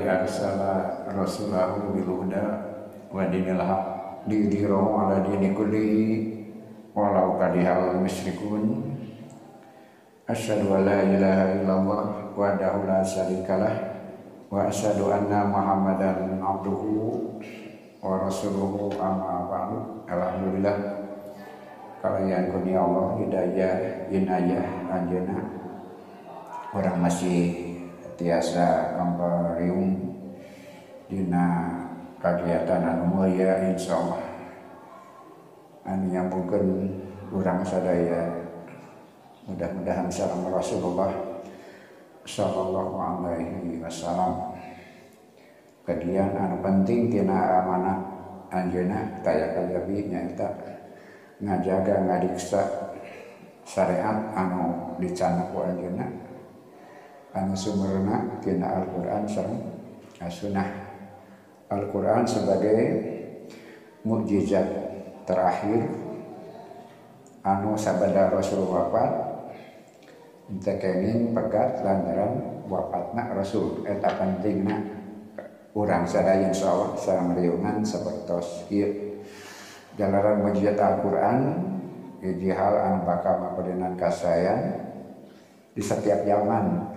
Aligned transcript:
alladzi 0.00 0.08
arsala 0.08 1.04
rasulahu 1.12 1.92
bil 1.92 2.24
huda 2.24 2.44
wa 3.12 3.28
dinil 3.28 3.60
haq 3.60 3.84
lidhirahu 4.24 4.96
ala 4.96 5.20
dini 5.28 5.52
kullihi 5.52 6.08
walau 6.96 7.36
kadihal 7.36 8.00
musyrikun 8.00 8.96
asyhadu 10.24 10.72
an 10.72 10.88
la 10.88 10.98
ilaha 11.04 11.44
illallah 11.52 12.04
wahdahu 12.32 12.88
la 12.88 13.04
syarikalah 13.04 13.74
wa 14.48 14.66
asyhadu 14.72 15.12
anna 15.12 15.44
muhammadan 15.44 16.40
abduhu 16.40 17.36
wa 18.00 18.24
rasuluhu 18.24 18.96
amma 18.96 19.44
ba'du 19.52 19.78
alhamdulillah 20.08 20.76
kalian 22.00 22.48
kurnia 22.48 22.80
Allah 22.80 23.20
hidayah 23.20 23.74
inayah 24.08 24.64
anjeuna 24.88 25.36
orang 26.72 26.96
masih 27.04 27.69
tiasa 28.20 29.00
kambarium 29.00 29.96
dina 31.08 31.72
kegiatan 32.20 32.84
anu 32.84 33.16
mulia 33.16 33.72
insyaallah 33.72 34.20
anu 35.88 36.04
nyambungkeun 36.12 36.68
urang 37.32 37.64
sadaya. 37.64 38.44
Mudah-mudahan 39.48 40.12
salam 40.12 40.46
Rasulullah 40.52 41.10
sallallahu 42.28 42.94
alaihi 43.00 43.80
wasallam. 43.80 44.52
Kadian 45.88 46.36
anu 46.36 46.60
penting 46.60 47.08
tina 47.08 47.64
amanah 47.64 48.04
anjeuna 48.52 49.24
taya 49.24 49.56
kajabi 49.56 50.12
nyaeta 50.12 50.52
ngajaga 51.40 52.04
ngadiksa 52.04 52.62
syariat 53.64 54.28
anu 54.36 54.92
dicanak 55.00 55.48
ku 55.56 55.64
anjeuna 55.64 56.19
anu 57.30 57.54
sumberna 57.54 58.40
tina 58.42 58.82
Al-Qur'an 58.82 59.26
sareng 59.26 59.62
sunnah 60.30 60.66
Al-Qur'an 61.70 62.26
sebagai 62.26 62.78
mukjizat 64.02 64.66
terakhir 65.22 65.86
anu 67.46 67.78
sabada 67.78 68.34
Rasul 68.34 68.66
wafat 68.66 69.30
teu 70.58 70.74
kenging 70.82 71.30
pegat 71.30 71.86
lantaran 71.86 72.66
wafatna 72.66 73.30
Rasul. 73.38 73.86
Eta 73.86 74.18
pentingna 74.18 74.82
urang 75.78 76.02
sadaya 76.02 76.50
insyaallah 76.50 76.98
sareng 76.98 77.38
riungan 77.38 77.86
sapertos 77.86 78.66
ieu. 78.66 79.22
Jalaran 79.94 80.42
mujizat 80.42 80.74
Al-Quran 80.74 81.38
hiji 82.18 82.50
hal 82.50 82.74
anu 82.82 83.06
bakal 83.06 83.38
mapadenan 83.38 83.94
kasayan 83.94 84.90
di 85.70 85.82
setiap 85.82 86.26
zaman 86.26 86.89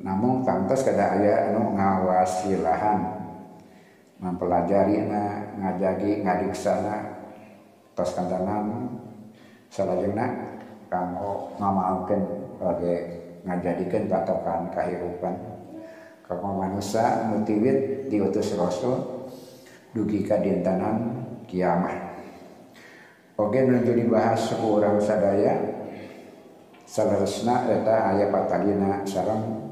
namun 0.00 0.44
pantas 0.44 0.84
kada 0.84 1.16
aya 1.16 1.52
anu 1.52 1.76
ngawasilahan. 1.76 3.24
Mempelajari 4.16 5.12
na 5.12 5.52
ngajagi 5.60 6.24
ngadiksana 6.24 7.20
tos 7.92 8.16
kantanan 8.16 8.96
salajengna 9.68 10.56
kanggo 10.88 11.52
ngamalkeun 11.60 12.24
bage 12.56 12.96
ngajadikeun 13.44 14.08
patokan 14.08 14.72
kahirupan. 14.72 15.36
Kanggo 16.24 16.50
manusia 16.56 17.28
mutiwit 17.28 18.08
diutus 18.08 18.56
rasul 18.56 19.16
dugi 19.96 20.26
ka 20.28 20.40
dintanan 20.42 21.24
kiamat 21.48 21.94
Oke 23.36 23.64
menuju 23.64 23.92
dibahas 23.96 24.48
suku 24.48 24.80
orang 24.80 24.96
sadaya 24.96 25.60
Salerusna 26.86 27.68
eta 27.68 28.14
ayat 28.14 28.32
patalina 28.32 29.04
sarang 29.04 29.65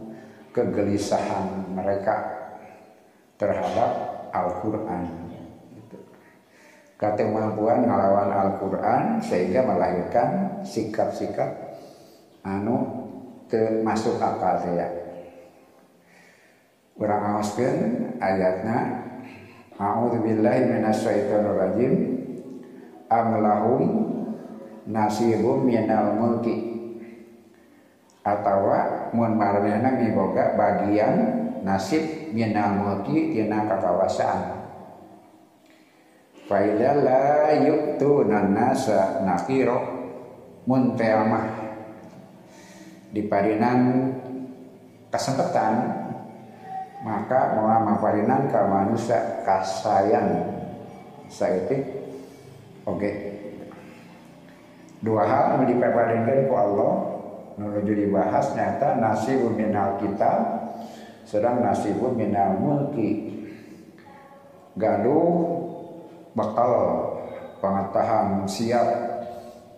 kegelisahan 0.55 1.75
mereka 1.75 2.15
terhadap 3.35 3.91
Al-Quran. 4.31 5.03
Gitu. 5.75 5.99
Ketemampuan 6.95 7.83
ngelawan 7.83 8.31
Al-Quran 8.31 9.19
sehingga 9.19 9.67
melahirkan 9.67 10.63
sikap-sikap 10.63 11.51
anu 12.47 13.05
termasuk 13.51 14.17
akal 14.23 14.63
saya. 14.63 14.89
Orang 16.95 17.23
awaskan 17.35 17.75
ayatnya? 18.23 19.03
A'udzu 19.75 20.23
billahi 20.23 20.71
minasyaitonir 20.71 21.59
rajim 21.59 21.93
am 23.11 23.43
lahum 23.43 23.83
nasibum 24.87 25.67
minal 25.67 26.15
mulki. 26.15 26.71
Atawa 28.23 28.94
mun 29.15 29.39
marnena 29.39 29.95
miboga 29.95 30.59
bagian 30.59 31.15
nasib 31.63 32.35
minal 32.35 33.07
tina 33.07 33.65
kakawasaan 33.71 34.67
Faida 36.45 36.93
la 37.01 37.57
yuktuna 37.57 38.45
nasa 38.53 39.25
nakiro 39.25 39.81
mun 40.69 40.93
teamah 40.93 41.47
diparinan 43.17 44.13
kesempatan 45.09 45.73
maka 47.01 47.57
mau 47.57 47.69
maparinan 47.81 48.51
ka 48.53 48.69
manusia 48.69 49.41
kasayan 49.47 50.53
saeutik 51.33 51.81
oke 52.85 52.99
okay. 53.01 53.15
dua 55.01 55.25
hal 55.25 55.45
nu 55.61 55.69
dipaparinkeun 55.69 56.49
ku 56.49 56.55
Allah 56.57 57.14
nuju 57.55 57.93
dibahas 57.95 58.55
nyata 58.59 58.99
nasibu 58.99 59.51
minal 59.55 59.99
kitab 60.03 60.71
sedang 61.25 61.63
nasibu 61.63 62.13
minal 62.13 62.59
mulki. 62.59 63.33
Gaduh 64.75 65.63
bakal 66.35 66.73
pengetahuan 67.63 68.43
siap 68.51 68.87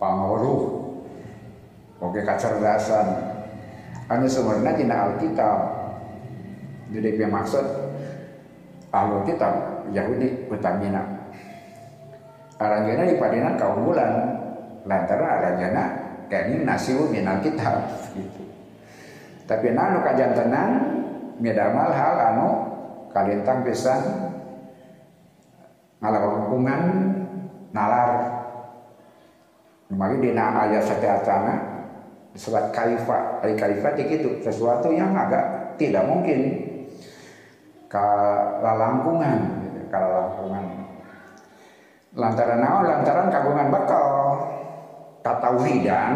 pangoruh 0.01 0.89
oke 2.01 2.21
kacerdasan 2.25 3.05
anu 4.09 4.25
sumberna 4.25 4.73
dina 4.73 5.13
Alkitab 5.13 5.59
jadi 6.97 7.09
dia 7.13 7.29
maksud 7.29 7.61
ahlu 8.89 9.21
kitab 9.29 9.85
Yahudi 9.93 10.49
utamina 10.49 11.17
aranjana 12.57 13.05
di 13.05 13.15
padinan 13.21 13.55
kaum 13.61 13.85
bulan. 13.85 14.13
Lantaran 14.87 15.43
aranjana 15.43 15.96
kayaknya 16.27 16.75
nasiu 16.75 17.07
minal 17.09 17.39
kitab 17.41 17.87
gitu. 18.15 18.43
Tapi 19.47 19.73
nanu 19.73 20.03
kajantenan 20.03 20.71
midamal 21.39 21.95
hal 21.95 22.15
anu 22.35 22.49
kalintang 23.15 23.63
pisan 23.63 24.03
ngalakukan 26.03 26.83
nalar. 27.71 28.11
Mari 29.87 30.19
dina 30.19 30.67
ayat 30.67 30.83
setiatana 30.83 31.55
surat 32.35 32.75
kalifah, 32.75 33.39
ay 33.47 33.55
kalifah 33.55 33.95
itu 33.97 34.43
sesuatu 34.43 34.91
yang 34.91 35.15
agak 35.15 35.79
tidak 35.79 36.05
mungkin. 36.05 36.67
Kalalangkungan 37.87 39.63
gitu, 39.63 39.81
kalalangkungan. 39.95 40.65
Lantaran 42.19 42.59
naon? 42.59 42.83
Lantaran 42.83 43.31
kagungan 43.31 43.71
bakal 43.71 44.05
katauhidan 45.27 46.13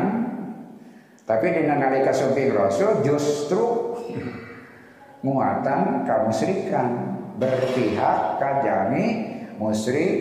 tapi 1.27 1.47
dengan 1.51 1.83
nalika 1.83 2.15
sumping 2.15 2.55
rasul 2.55 3.03
justru 3.03 3.63
muatan 5.27 6.07
kamusyrikan 6.07 7.19
berpihak 7.43 8.39
kajami 8.39 9.07
musyrik 9.59 10.15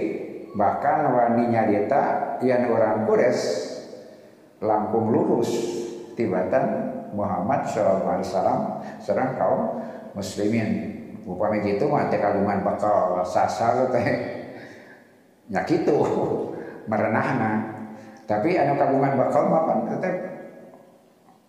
bahkan 0.57 1.13
wani 1.13 1.53
nyarita 1.53 2.35
yang 2.41 2.73
orang 2.73 3.05
kures 3.05 3.69
langkung 4.57 5.13
lurus 5.13 5.49
tibatan 6.17 6.89
Muhammad 7.13 7.65
SAW 7.65 8.21
serang 9.01 9.31
kaum 9.37 9.61
muslimin. 10.13 10.97
Upami 11.25 11.61
gitu 11.61 11.85
mah 11.85 12.09
teh 12.09 12.17
kagungan 12.17 12.65
bakal 12.65 13.21
sasar 13.21 13.85
teh. 13.93 14.07
Nya 15.49 15.61
kitu 15.65 15.93
merenahna 16.89 17.68
tapi 18.29 18.53
anu 18.61 18.77
kagungan 18.77 19.17
bakal 19.17 19.49
mah 19.49 19.65
kan 19.65 19.79
tetep 19.89 20.15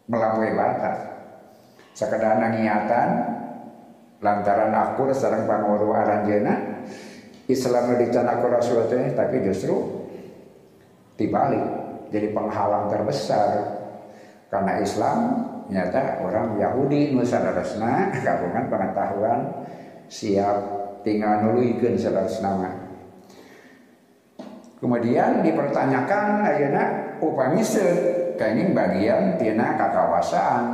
melampaui 0.09 0.56
batas. 0.56 0.99
Sekedar 1.93 2.41
niatan 2.41 3.09
lantaran 4.25 4.73
akur 4.73 5.12
sareng 5.12 5.44
panguru 5.44 5.93
aranjeuna 5.93 6.81
Islam 7.53 8.00
dicanaku 8.00 8.49
Rasulullah 8.49 8.88
teh 8.88 9.12
tapi 9.12 9.44
justru 9.44 9.77
dibalik. 11.21 11.69
Jadi 12.09 12.32
penghalang 12.32 12.88
terbesar. 12.88 13.76
Karena 14.49 14.81
Islam 14.81 15.19
nyata 15.69 16.25
orang 16.25 16.56
Yahudi 16.56 17.12
nu 17.12 17.23
sadarasna 17.23 18.09
kagungan 18.25 18.73
pengetahuan 18.73 19.41
siap 20.09 20.59
tinggal 21.05 21.44
nuluikeun 21.44 21.94
sadarasna 21.94 22.50
mah 22.56 22.89
kemudian 24.81 25.44
dipertanyakan 25.44 26.43
ayeuna 26.43 26.85
upami 27.21 27.61
kainin 28.41 28.73
bagian 28.73 29.37
tina 29.37 29.77
kakawasaan. 29.77 30.65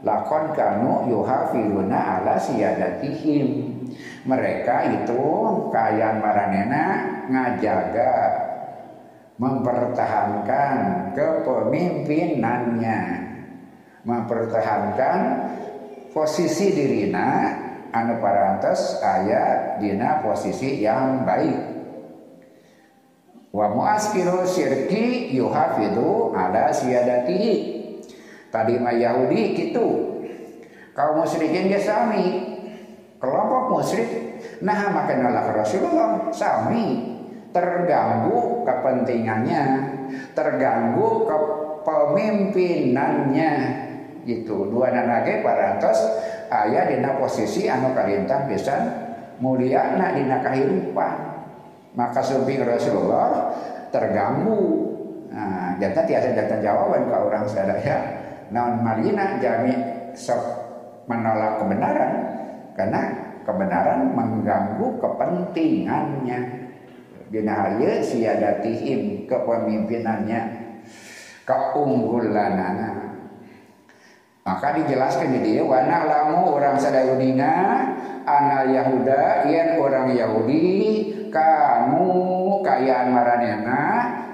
lakon 0.00 0.56
kanu 0.56 1.08
yuhafiluna 1.12 2.20
ala 2.20 2.40
siyadatihim. 2.40 3.76
Mereka 4.24 5.00
itu 5.00 5.24
kaya 5.72 6.20
maranena 6.20 6.84
ngajaga 7.28 8.12
mempertahankan 9.40 10.76
kepemimpinannya. 11.16 13.00
Mempertahankan 14.00 15.18
posisi 16.12 16.72
dirina 16.72 17.52
anu 17.92 18.20
parantos 18.20 19.00
ayat 19.00 19.80
dina 19.80 20.20
posisi 20.24 20.80
yang 20.84 21.24
baik. 21.24 21.58
Wa 23.50 23.66
muaskiru 23.72 24.46
syirki 24.46 25.34
yuhafidu 25.34 26.32
ala 26.36 26.70
siyadatihi. 26.70 27.79
Tadi 28.50 28.82
mah 28.82 28.92
Yahudi 28.92 29.54
gitu. 29.54 29.86
Kaum 30.92 31.22
musyrikin 31.22 31.70
dia 31.70 31.78
sami. 31.78 32.50
Kelompok 33.22 33.78
musyrik. 33.78 34.10
Nah 34.66 34.90
makanlah 34.90 35.54
Rasulullah 35.54 36.34
sami. 36.34 37.06
Terganggu 37.50 38.62
kepentingannya, 38.62 39.90
terganggu 40.38 41.26
kepemimpinannya. 41.26 43.52
Gitu. 44.22 44.70
Dua 44.70 44.94
nanage 44.94 45.42
parantos 45.42 45.98
ayah 46.46 46.86
dina 46.86 47.18
posisi 47.18 47.66
anu 47.66 47.90
kalintang 47.90 48.46
pisan 48.46 48.86
mulia 49.42 49.98
na 49.98 50.14
dina 50.14 50.38
kahirupan. 50.46 51.42
Maka 51.98 52.22
sumping 52.22 52.62
Rasulullah 52.62 53.50
terganggu. 53.90 54.86
Nah, 55.30 55.78
jata 55.78 56.02
tiasa 56.06 56.34
jata 56.34 56.58
jawaban 56.62 57.06
ke 57.06 57.14
orang 57.14 57.46
sadaya 57.46 58.19
naon 58.50 58.82
marina 58.82 59.38
jami 59.38 59.72
sok 60.14 60.42
menolak 61.06 61.62
kebenaran 61.62 62.12
karena 62.74 63.02
kebenaran 63.46 64.14
mengganggu 64.14 64.98
kepentingannya. 65.02 66.40
Binahaya 67.30 68.02
siadatihim 68.02 69.30
kepemimpinannya 69.30 70.40
keunggulanana. 71.46 72.90
Maka 74.42 74.74
dijelaskan 74.82 75.38
di 75.38 75.40
dia 75.46 75.62
wana 75.62 76.10
lamu 76.10 76.58
orang 76.58 76.74
sadayudina 76.74 77.54
anal 78.26 78.66
Yahuda 78.66 79.46
yang 79.46 79.78
orang 79.78 80.10
Yahudi 80.10 80.66
kamu 81.30 82.10
kayaan 82.66 83.14
maranena 83.14 83.82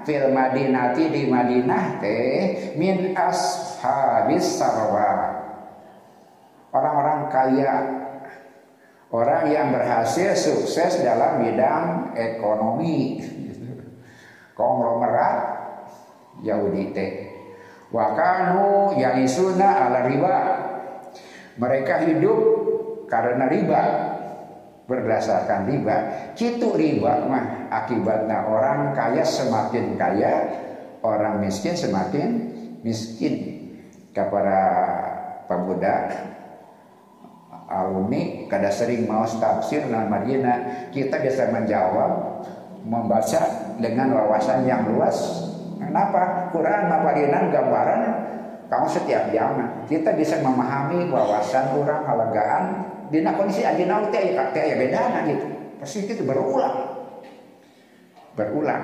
fil 0.07 0.31
Madinati 0.31 1.11
di 1.11 1.27
Madinah 1.27 1.99
teh 1.99 2.71
min 2.79 3.11
ashabis 3.11 4.55
sarwa. 4.55 5.35
Orang-orang 6.71 7.19
kaya. 7.27 7.75
Orang 9.07 9.47
yang 9.51 9.71
berhasil 9.71 10.35
sukses 10.35 10.99
dalam 11.03 11.43
bidang 11.43 12.11
ekonomi. 12.15 13.23
Konglomerat 14.55 15.37
Yahudi 16.43 16.95
teh. 16.95 17.11
Wakanu 17.91 18.95
yaisuna 18.99 19.91
ala 19.91 20.07
riba. 20.07 20.37
Mereka 21.55 22.03
hidup 22.03 22.39
karena 23.07 23.47
riba 23.47 23.83
berdasarkan 24.87 25.67
riba. 25.67 25.97
Itu 26.33 26.73
riba 26.73 27.27
mah 27.27 27.69
akibatnya 27.69 28.47
orang 28.47 28.95
kaya 28.95 29.21
semakin 29.21 29.99
kaya, 29.99 30.33
orang 31.03 31.43
miskin 31.43 31.75
semakin 31.75 32.29
miskin. 32.81 33.55
Kepada 34.17 34.57
pemuda 35.45 36.09
alumni 37.67 38.47
kada 38.47 38.71
sering 38.71 39.05
mau 39.05 39.27
tafsir 39.27 39.83
dan 39.91 40.07
Madinah 40.07 40.89
kita 40.95 41.19
bisa 41.19 41.51
menjawab 41.51 42.41
membaca 42.87 43.41
dengan 43.77 44.15
wawasan 44.15 44.63
yang 44.63 44.87
luas 44.87 45.43
kenapa 45.75 46.47
Quran 46.55 46.87
mapadinan 46.87 47.51
gambaran 47.51 48.01
kamu 48.71 48.87
setiap 48.87 49.23
zaman 49.35 49.83
kita 49.91 50.15
bisa 50.15 50.39
memahami 50.39 51.11
wawasan 51.11 51.75
orang 51.75 52.01
halagaan 52.07 52.63
dina 53.07 53.31
kondisi 53.35 53.63
ajeuna 53.63 54.07
teh 54.11 54.33
aya 54.33 54.51
teh 54.51 54.61
aya 54.61 54.75
bedana 54.75 55.19
gitu. 55.27 55.47
Pasti 55.79 56.07
itu 56.09 56.23
berulang. 56.25 56.77
Berulang. 58.33 58.83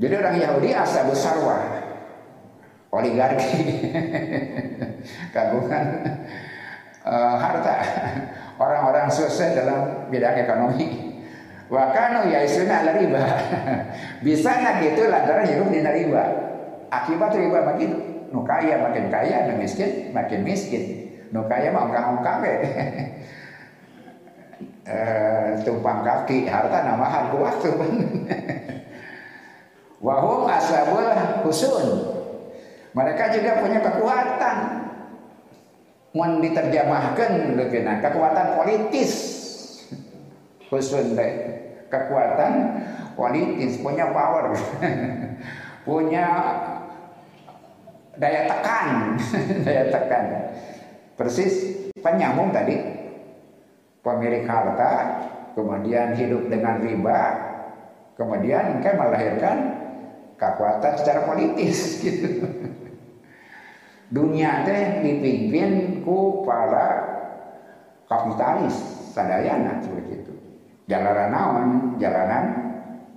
Jadi 0.00 0.14
orang 0.16 0.36
Yahudi 0.40 0.68
asal 0.72 1.08
besarwah 1.08 1.60
oligarki. 2.92 3.48
Kagungan. 5.34 5.86
Uh, 7.00 7.36
harta. 7.36 7.74
Orang-orang 8.60 9.08
sukses 9.08 9.56
dalam 9.56 10.08
bidang 10.12 10.36
ekonomi. 10.36 11.16
Wakano 11.70 12.28
ya 12.28 12.44
isuna 12.44 12.84
ala 12.84 12.92
riba. 12.98 13.24
Bisa 14.26 14.52
nak 14.58 14.84
gitu 14.84 15.08
lantaran 15.08 15.48
hidup 15.48 15.68
di 15.70 15.80
riba. 15.80 16.24
Akibat 16.90 17.32
riba 17.32 17.62
makin 17.62 17.90
nu 18.30 18.46
kaya 18.46 18.78
makin 18.78 19.10
kaya 19.10 19.50
nu 19.50 19.58
miskin 19.58 20.14
makin 20.14 20.46
miskin 20.46 21.09
no 21.30 21.46
kaya 21.46 21.70
mah 21.70 21.86
ongkang-ongkang 21.86 22.38
we. 22.42 22.54
eh, 24.90 25.46
tumpang 25.62 26.02
kaki 26.02 26.50
harta 26.50 26.82
namahan 26.82 27.30
ku 27.30 27.38
waktu 27.42 27.70
Wahum 30.00 30.48
asabul 30.48 31.12
husun. 31.44 31.86
Mereka 32.96 33.36
juga 33.36 33.60
punya 33.60 33.84
kekuatan. 33.84 34.56
Mun 36.16 36.42
diterjemahkan 36.42 37.54
leukeunan 37.54 38.00
kekuatan 38.02 38.58
politis. 38.58 39.12
Husun 40.72 41.14
deh. 41.14 41.32
Kekuatan 41.92 42.52
politis 43.12 43.76
punya 43.84 44.08
power. 44.10 44.56
punya 45.84 46.26
daya 48.20 48.44
tekan, 48.48 49.16
daya 49.64 49.84
tekan. 49.88 50.24
Persis 51.20 51.76
penyambung 52.00 52.48
tadi 52.48 52.80
pemilik 54.00 54.48
harta, 54.48 54.92
kemudian 55.52 56.16
hidup 56.16 56.48
dengan 56.48 56.80
riba, 56.80 57.20
kemudian 58.16 58.80
kan 58.80 58.96
melahirkan 58.96 59.56
kekuatan 60.40 60.96
secara 60.96 61.28
politis 61.28 61.76
gitu. 62.08 62.40
Dunia 64.08 64.64
teh 64.64 65.04
dipimpin 65.04 66.00
ku 66.00 66.40
para 66.48 66.88
kapitalis 68.08 68.80
sadayana 69.12 69.76
seperti 69.84 70.24
itu. 70.24 70.32
Jalanan 70.88 71.28
naon, 71.36 71.68
jalanan 72.00 72.44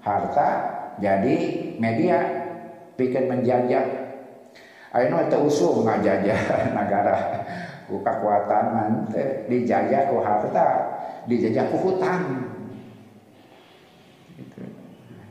harta 0.04 0.50
jadi 1.00 1.36
media 1.80 2.20
bikin 3.00 3.32
menjajah 3.32 4.04
Ayo 4.94 5.10
itu 5.10 5.38
usum 5.42 5.90
ngajajah 5.90 6.38
negara 6.78 7.18
ku 7.94 8.02
kekuatan 8.02 8.66
nanti 8.74 9.46
dijajah 9.46 10.10
ku 10.10 10.18
harta 10.26 10.68
dijajah 11.30 11.70
ku 11.70 11.78
hutang 11.78 12.50
gitu. 14.34 14.66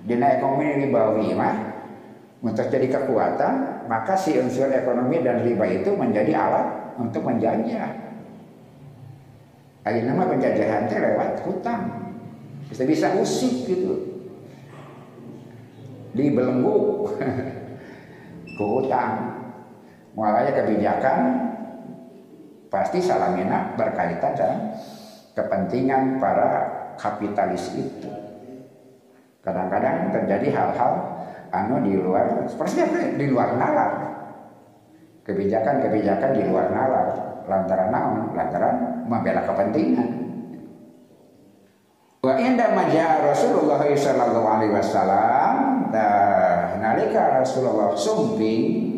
Dina 0.07 0.39
ekonomi 0.39 0.87
ribawi 0.87 1.35
mah 1.35 1.59
untuk 2.39 2.71
jadi 2.71 2.87
kekuatan 2.87 3.83
maka 3.91 4.15
si 4.15 4.39
unsur 4.39 4.71
ekonomi 4.71 5.27
dan 5.27 5.43
riba 5.43 5.67
itu 5.67 5.91
menjadi 5.91 6.39
alat 6.39 6.95
untuk 7.03 7.27
menjajah. 7.27 8.15
Ayo 9.83 10.07
nama 10.07 10.31
penjajahan 10.31 10.87
teh 10.87 11.03
lewat 11.03 11.43
hutang 11.43 12.15
bisa 12.71 12.87
bisa 12.87 13.07
usik 13.19 13.67
gitu 13.67 14.23
dibelenggu 16.15 17.11
ke 18.55 18.63
hutang 18.63 19.43
mulai 20.15 20.55
kebijakan 20.55 21.52
pasti 22.73 23.05
salamina 23.05 23.77
berkaitan 23.77 24.33
dengan 24.33 24.59
kepentingan 25.37 26.17
para 26.17 26.51
kapitalis 26.97 27.69
itu. 27.77 28.09
Kadang-kadang 29.45 30.09
terjadi 30.09 30.49
hal-hal 30.57 30.93
anu 31.53 31.85
di 31.85 32.01
luar 32.01 32.49
seperti 32.49 32.81
apa? 32.81 33.21
Di 33.21 33.27
luar 33.29 33.61
nalar. 33.61 33.93
Kebijakan-kebijakan 35.29 36.31
di 36.33 36.43
luar 36.49 36.73
nalar 36.73 37.09
lantaran 37.45 37.93
naon? 37.93 38.33
Lantaran 38.33 38.77
membela 39.05 39.45
kepentingan. 39.45 40.11
Wa 42.23 42.39
inda 42.39 42.73
maja 42.73 43.21
Rasulullah 43.21 43.83
sallallahu 43.83 44.47
alaihi 44.47 44.73
wasallam 44.73 45.55
dah 45.91 46.79
nalika 46.79 47.43
Rasulullah 47.43 47.99
sumping 47.99 48.95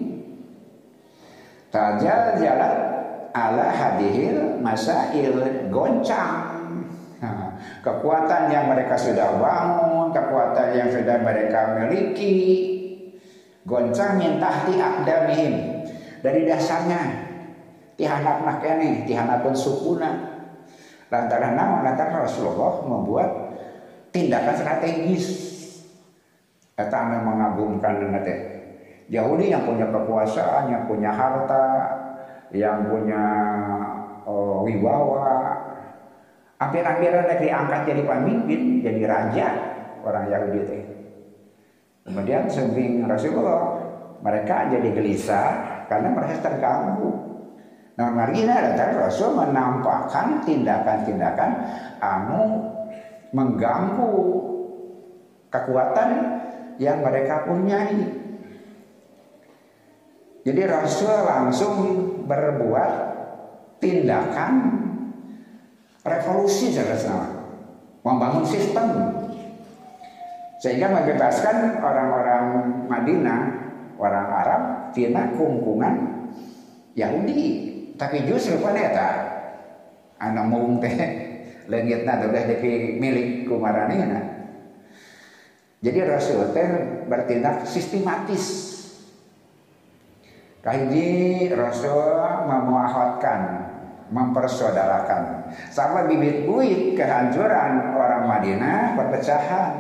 Tajal 1.75 2.39
jalan 2.39 2.84
ala 3.35 3.67
hadihil 3.75 4.63
masail 4.63 5.35
goncang. 5.69 6.55
kekuatan 7.85 8.53
yang 8.53 8.69
mereka 8.69 8.97
sudah 8.97 9.37
bangun, 9.41 10.13
kekuatan 10.13 10.69
yang 10.73 10.89
sudah 10.89 11.21
mereka 11.21 11.77
miliki, 11.77 12.37
goncang 13.69 14.17
min 14.21 14.41
tahti 14.41 14.77
akdamihim 14.77 15.55
dari 16.21 16.49
dasarnya 16.49 17.25
tihanap 17.97 18.45
nak 18.45 18.65
ini, 18.65 19.05
tihanapun 19.09 19.55
sukuna. 19.57 20.33
Lantaran 21.13 21.55
nama 21.55 21.85
lantaran 21.85 22.25
Rasulullah 22.27 22.83
membuat 22.85 23.29
tindakan 24.11 24.57
strategis. 24.57 25.27
Eta 26.75 27.07
mengagumkan 27.07 28.03
nanti 28.11 28.35
Yahudi 29.07 29.55
yang 29.55 29.63
punya 29.63 29.87
kekuasaan, 29.95 30.75
yang 30.75 30.91
punya 30.91 31.15
harta, 31.15 31.65
yang 32.53 32.91
punya 32.91 33.25
uh, 34.27 34.61
wibawa, 34.67 35.57
hampir-hampiran 36.61 37.31
negeri 37.31 37.49
angkat 37.49 37.81
jadi 37.89 38.03
pemimpin, 38.05 38.61
jadi 38.85 39.03
raja 39.09 39.47
orang 40.05 40.27
Yahudi 40.29 40.59
itu. 40.61 40.77
Kemudian 42.05 42.45
sembing 42.51 43.09
Rasulullah, 43.09 43.81
mereka 44.21 44.69
jadi 44.69 44.89
gelisah 44.93 45.49
karena 45.89 46.09
mereka 46.13 46.37
terganggu. 46.45 47.13
Nah, 47.95 48.11
marina 48.11 48.59
datang 48.59 49.07
Rasul 49.07 49.39
menampakkan 49.39 50.43
tindakan-tindakan 50.43 51.51
anu 52.03 52.43
mengganggu 53.31 54.15
kekuatan 55.47 56.11
yang 56.83 56.99
mereka 57.07 57.47
punyai. 57.47 58.24
Jadi 60.45 60.61
Rasul 60.69 61.25
langsung 61.25 61.75
berbuat 62.29 62.93
tindakan 63.81 64.53
revolusi 66.05 66.69
sama 66.77 67.33
membangun 68.05 68.45
sistem 68.45 68.89
sehingga 70.61 70.93
membebaskan 70.93 71.81
orang-orang 71.81 72.45
Madinah, 72.93 73.41
orang 73.97 74.29
Arab 74.29 74.63
tina 74.93 75.33
kungkungan 75.33 76.29
Yahudi. 76.93 77.73
Tapi 77.97 78.29
justru 78.29 78.61
pada 78.61 78.81
eta 78.85 79.09
anak 80.21 80.45
mung 80.45 80.77
teh 80.77 80.93
teh 82.33 82.45
depi 82.53 83.01
milik 83.01 83.49
kumaranina. 83.49 84.21
Jadi 85.81 86.01
Rasul 86.05 86.53
teh 86.53 86.69
bertindak 87.09 87.65
sistematis 87.65 88.74
Kahiji 90.65 91.53
Rasul 91.53 92.25
memuahotkan, 92.49 93.41
mempersaudarakan. 94.09 95.53
Sama 95.69 96.09
bibit 96.09 96.49
buit 96.49 96.97
kehancuran 96.97 97.93
orang 97.93 98.25
Madinah, 98.25 98.97
perpecahan. 98.97 99.73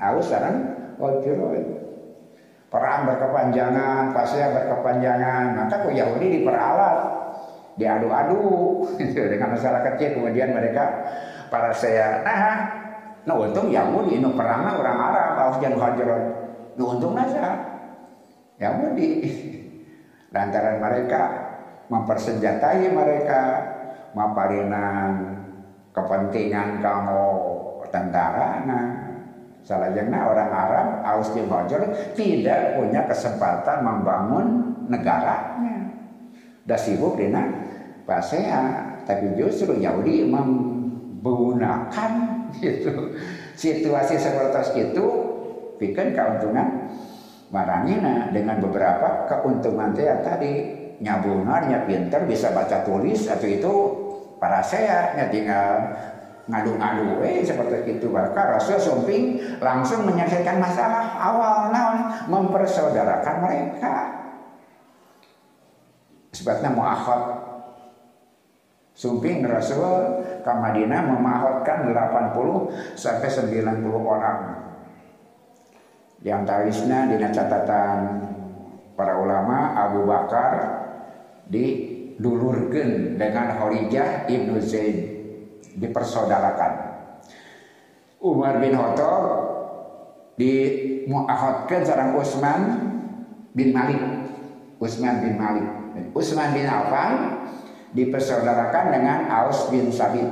Aus 0.00 0.32
sekarang 0.32 0.56
ojroy. 0.96 1.60
Perang 2.72 3.04
berkepanjangan, 3.04 4.16
pasnya 4.16 4.48
berkepanjangan. 4.56 5.60
Maka 5.60 5.84
ku 5.84 5.92
Yahudi 5.92 6.40
diperalat, 6.40 6.98
diadu-adu 7.76 8.40
dengan 9.36 9.60
masalah 9.60 9.84
kecil. 9.92 10.24
Kemudian 10.24 10.56
mereka 10.56 11.04
para 11.52 11.68
saya, 11.76 12.24
nah, 12.24 12.64
nah 13.28 13.36
untung 13.36 13.68
Yahudi, 13.68 14.24
nu 14.24 14.32
perang 14.32 14.72
orang 14.72 14.96
Arab, 14.96 15.30
aus 15.36 15.56
jangan 15.60 15.84
hajroy. 15.84 16.24
Nu 16.80 16.96
untung 16.96 17.12
nasa, 17.12 17.60
Yahudi 18.56 19.08
lantaran 20.30 20.78
mereka 20.78 21.22
mempersenjatai 21.90 22.86
mereka 22.90 23.42
maparinan 24.14 25.42
kepentingan 25.90 26.78
kamu 26.78 27.26
tentara 27.90 28.62
nah 28.62 28.86
salahnya 29.66 30.06
orang 30.06 30.50
Arab 30.50 30.86
Aus 31.04 31.34
jeung 31.34 31.50
tidak 32.14 32.78
punya 32.78 33.04
kesempatan 33.10 33.82
membangun 33.84 34.46
negaranya 34.86 35.90
dah 36.64 36.78
sibuk 36.78 37.18
dina 37.18 37.50
pasea 38.06 38.98
tapi 39.04 39.34
justru 39.34 39.74
Yahudi 39.78 40.30
menggunakan 40.30 42.12
gitu 42.62 43.14
situasi 43.58 44.14
seperti 44.18 44.90
itu 44.90 45.06
bikin 45.78 46.14
keuntungan 46.14 46.90
Marangina 47.50 48.30
dengan 48.30 48.62
beberapa 48.62 49.26
keuntungan 49.26 49.90
saya 49.90 50.22
tadi 50.22 50.70
nyabunarnya 51.02 51.82
pinter 51.82 52.22
bisa 52.22 52.54
baca 52.54 52.86
tulis 52.86 53.26
atau 53.26 53.48
itu 53.50 53.74
para 54.38 54.62
saya 54.62 55.18
ya 55.18 55.26
tinggal 55.34 55.98
ngadu-ngadu. 56.46 57.18
Eh 57.26 57.42
seperti 57.42 57.98
itu 57.98 58.06
maka 58.06 58.54
Rasul 58.54 58.78
Sumping 58.78 59.42
langsung 59.58 60.06
menyelesaikan 60.06 60.62
masalah 60.62 61.18
awal 61.18 61.74
naon 61.74 61.98
mempersaudarakan 62.30 63.36
mereka. 63.42 63.94
Sebabnya 66.30 66.70
muakhad. 66.70 67.50
Sumping 68.94 69.42
Rasul 69.42 70.22
ke 70.44 70.52
Madinah 70.52 71.02
memahotkan 71.02 71.88
80 71.90 72.94
sampai 72.94 73.28
90 73.32 73.80
orang 73.96 74.69
yang 76.20 76.44
tarisna 76.44 77.08
di 77.08 77.16
catatan 77.16 77.98
para 78.92 79.16
ulama 79.16 79.72
Abu 79.72 80.04
Bakar 80.04 80.52
didulurkan 81.48 83.16
dengan 83.16 83.56
Horijah 83.56 84.28
Ibnu 84.28 84.60
Zaid. 84.60 85.18
Dipersaudarakan 85.70 86.72
Umar 88.20 88.60
bin 88.60 88.76
Khattab 88.76 89.24
dimuahadkan 90.36 91.80
seorang 91.86 92.10
Utsman 92.18 92.60
bin 93.56 93.72
Malik. 93.72 94.02
Utsman 94.76 95.24
bin 95.24 95.40
Malik. 95.40 95.68
Utsman 96.12 96.52
bin 96.52 96.66
Affan 96.68 97.12
dipersaudarakan 97.96 98.84
dengan 98.92 99.18
Aus 99.30 99.72
bin 99.72 99.88
Sabit. 99.88 100.28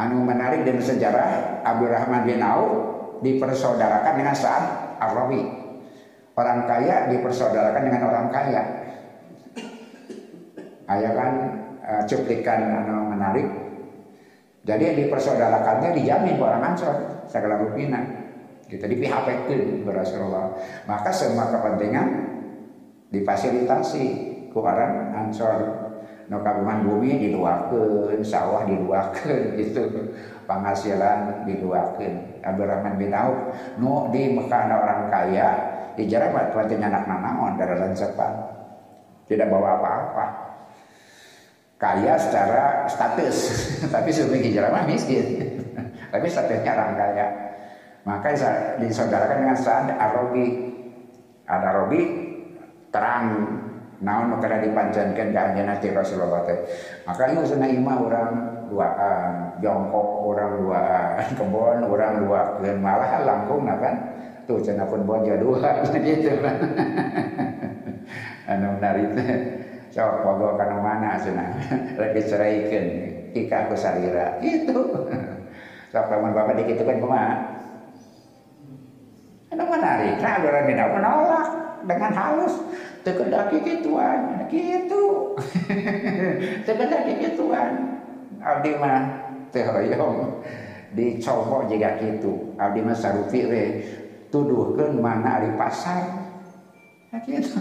Anu 0.00 0.24
menarik 0.26 0.64
dan 0.64 0.80
sejarah 0.80 1.60
Abdurrahman 1.62 2.24
bin 2.24 2.40
Auf 2.40 2.93
dipersaudarakan 3.20 4.14
dengan 4.18 4.34
Sa'ad 4.34 4.64
Ar-Rawi. 4.98 5.42
Orang 6.34 6.66
kaya 6.66 7.12
dipersaudarakan 7.14 7.82
dengan 7.86 8.02
orang 8.10 8.26
kaya. 8.32 8.62
Ayah 10.90 11.12
kan 11.14 11.32
uh, 11.84 12.02
cuplikan 12.10 12.60
anu 12.82 13.14
menarik. 13.14 13.46
Jadi 14.64 14.82
yang 14.82 14.98
dipersaudarakannya 15.06 15.90
dijamin 15.94 16.40
orang 16.40 16.74
Ansor 16.74 17.24
segala 17.28 17.60
rupina. 17.60 18.00
Kita 18.64 18.88
di 18.88 18.96
PHP 18.96 19.28
itu 19.46 19.84
Rasulullah. 19.86 20.56
Maka 20.88 21.12
semua 21.12 21.52
kepentingan 21.52 22.06
difasilitasi 23.12 24.04
ku 24.50 24.64
orang 24.64 25.12
Ansor 25.14 25.84
no 26.24 26.40
kagungan 26.40 26.88
bumi 26.88 27.20
diluakeun 27.20 28.24
sawah 28.24 28.64
diluakeun 28.64 29.54
itu 29.62 29.82
penghasilan 30.44 31.44
diluakeun 31.48 32.44
Abdurrahman 32.44 32.94
bin 33.00 33.12
Auf 33.12 33.36
nu 33.80 34.08
di 34.12 34.32
Mekah 34.32 34.62
orang 34.70 35.08
kaya. 35.08 35.48
Hijrah 35.94 36.34
mah 36.34 36.50
tuan 36.50 36.66
anak 36.74 37.06
nanaon 37.06 37.54
dari 37.54 37.78
lancepan 37.78 38.34
tidak 39.30 39.46
bawa 39.46 39.78
apa-apa. 39.78 40.26
Kaya 41.78 42.18
secara 42.18 42.86
status 42.90 43.36
tapi 43.94 44.10
sebelum 44.10 44.42
hijrah 44.42 44.70
mah 44.70 44.86
miskin. 44.86 45.26
Tapi 46.14 46.30
statusnya 46.30 46.78
orang 46.78 46.94
kaya. 46.94 47.26
Maka 48.06 48.30
disaudarakan 48.78 49.42
dengan 49.42 49.58
saat 49.58 49.90
Arabi 49.90 50.70
Arabi 51.50 52.00
terang 52.94 53.26
naon 54.04 54.36
karena 54.36 54.60
dipanjankan 54.60 55.32
ke 55.32 55.40
anjana 55.40 55.80
ti 55.80 55.88
Rasulullah 55.88 56.44
teh. 56.44 56.60
Maka 57.08 57.32
sana 57.48 57.66
imah 57.66 57.96
orang 57.96 58.30
duaan 58.68 59.32
jongkok 59.64 60.08
orang 60.28 60.52
duaan 60.60 61.26
kebon 61.40 61.78
orang 61.88 62.12
duaan. 62.20 62.76
Malah 62.78 63.24
langkung 63.24 63.64
nah 63.64 63.80
kan? 63.80 63.96
Tuh 64.44 64.60
cina 64.60 64.84
pun 64.84 65.08
bonja 65.08 65.40
dua 65.40 65.80
gitu. 66.04 66.36
Kan 66.44 66.56
anu 68.52 68.76
menarik 68.76 69.08
sok 69.88 70.20
pogo 70.20 70.60
kana 70.60 70.76
mana 70.84 71.16
cenah? 71.16 71.48
Lagi 71.96 72.20
ceraikan 72.28 72.86
ika 73.32 73.56
aku 73.64 73.74
sarira. 73.74 74.36
Itu 74.44 75.08
sok 75.88 76.04
paman 76.12 76.36
bapak 76.36 76.60
dikitukan 76.60 77.00
kumaha 77.00 77.34
anu 79.48 79.64
menarik. 79.64 80.20
Nah 80.20 80.44
orang 80.44 80.92
menolak 80.92 81.48
dengan 81.84 82.12
halus 82.12 82.54
Tekedaki 83.04 83.60
gituan, 83.60 84.48
gitu. 84.48 85.36
Tekedaki 86.66 87.12
gituan. 87.20 88.00
Abdi 88.40 88.80
mah 88.80 89.00
teh 89.52 89.60
hoyong 89.60 90.40
dicoba 90.88 91.68
juga 91.68 92.00
gitu. 92.00 92.56
Abdi 92.56 92.80
mah 92.80 92.96
sarupi 92.96 93.44
we 93.44 93.64
tuduhkeun 94.32 95.04
mana 95.04 95.44
di 95.44 95.52
pasar. 95.52 96.32
Nah, 97.12 97.20
gitu. 97.28 97.60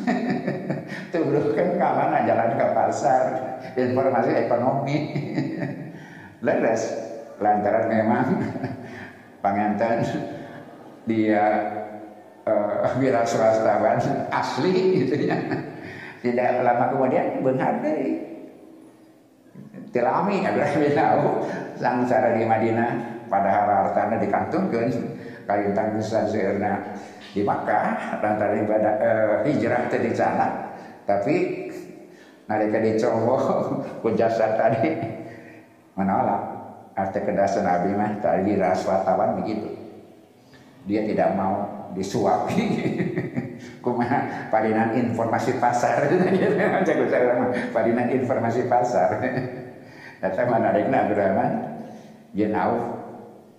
tuduhkeun 1.11 1.75
ka 1.75 1.89
mana 1.91 2.23
jalan 2.23 2.55
ke 2.55 2.65
pasar. 2.71 3.23
Informasi 3.75 4.31
ekonomi. 4.47 4.95
Leres 6.47 6.87
lantaran 7.35 7.91
memang 7.91 8.27
panganten 9.43 10.07
dia 11.03 11.43
uh, 12.47 12.95
wira 12.99 13.23
swastawan 13.23 13.99
asli 14.31 15.03
gitu 15.03 15.27
ya. 15.27 15.37
Tidak 16.23 16.63
lama 16.63 16.87
kemudian 16.91 17.43
deh. 17.83 18.33
Tilami 19.93 20.41
Abraham 20.41 20.79
bin 20.81 20.97
Auf 20.97 21.45
sang 21.77 22.09
cara 22.09 22.33
di 22.33 22.41
Madinah 22.47 22.91
padahal 23.29 23.65
hartana 23.69 24.17
dikantungkan 24.17 24.89
kalintang 25.45 25.97
bisa 25.97 26.25
seirna 26.25 26.97
di 27.33 27.41
Makkah 27.45 28.17
lantaran 28.21 28.65
ibadah 28.65 28.93
uh, 28.97 29.35
hijrah 29.45 29.89
tadi 29.89 30.09
sana 30.13 30.73
tapi 31.05 31.67
nalika 32.45 32.77
dicoba 32.77 33.35
ku 34.01 34.07
jasa 34.13 34.53
tadi 34.57 34.93
menolak 35.97 36.41
arti 36.93 37.19
kedasan 37.25 37.65
Nabi 37.65 37.89
mah 37.97 38.21
tadi 38.21 38.53
raswatawan 38.53 39.41
begitu 39.41 39.69
dia 40.85 41.01
tidak 41.09 41.33
mau 41.33 41.72
disuapi. 41.93 42.61
Kumaha 43.83 44.49
padinan 44.49 44.95
informasi 44.95 45.59
pasar. 45.59 46.07
Jago 46.87 47.05
saya 47.07 47.51
padinan 47.71 48.11
informasi 48.11 48.67
pasar. 48.67 49.19
Data 50.23 50.41
mana 50.47 50.71
ada 50.71 50.79
Abdurrahman 50.79 51.51
bin 52.31 52.55
Auf 52.55 52.79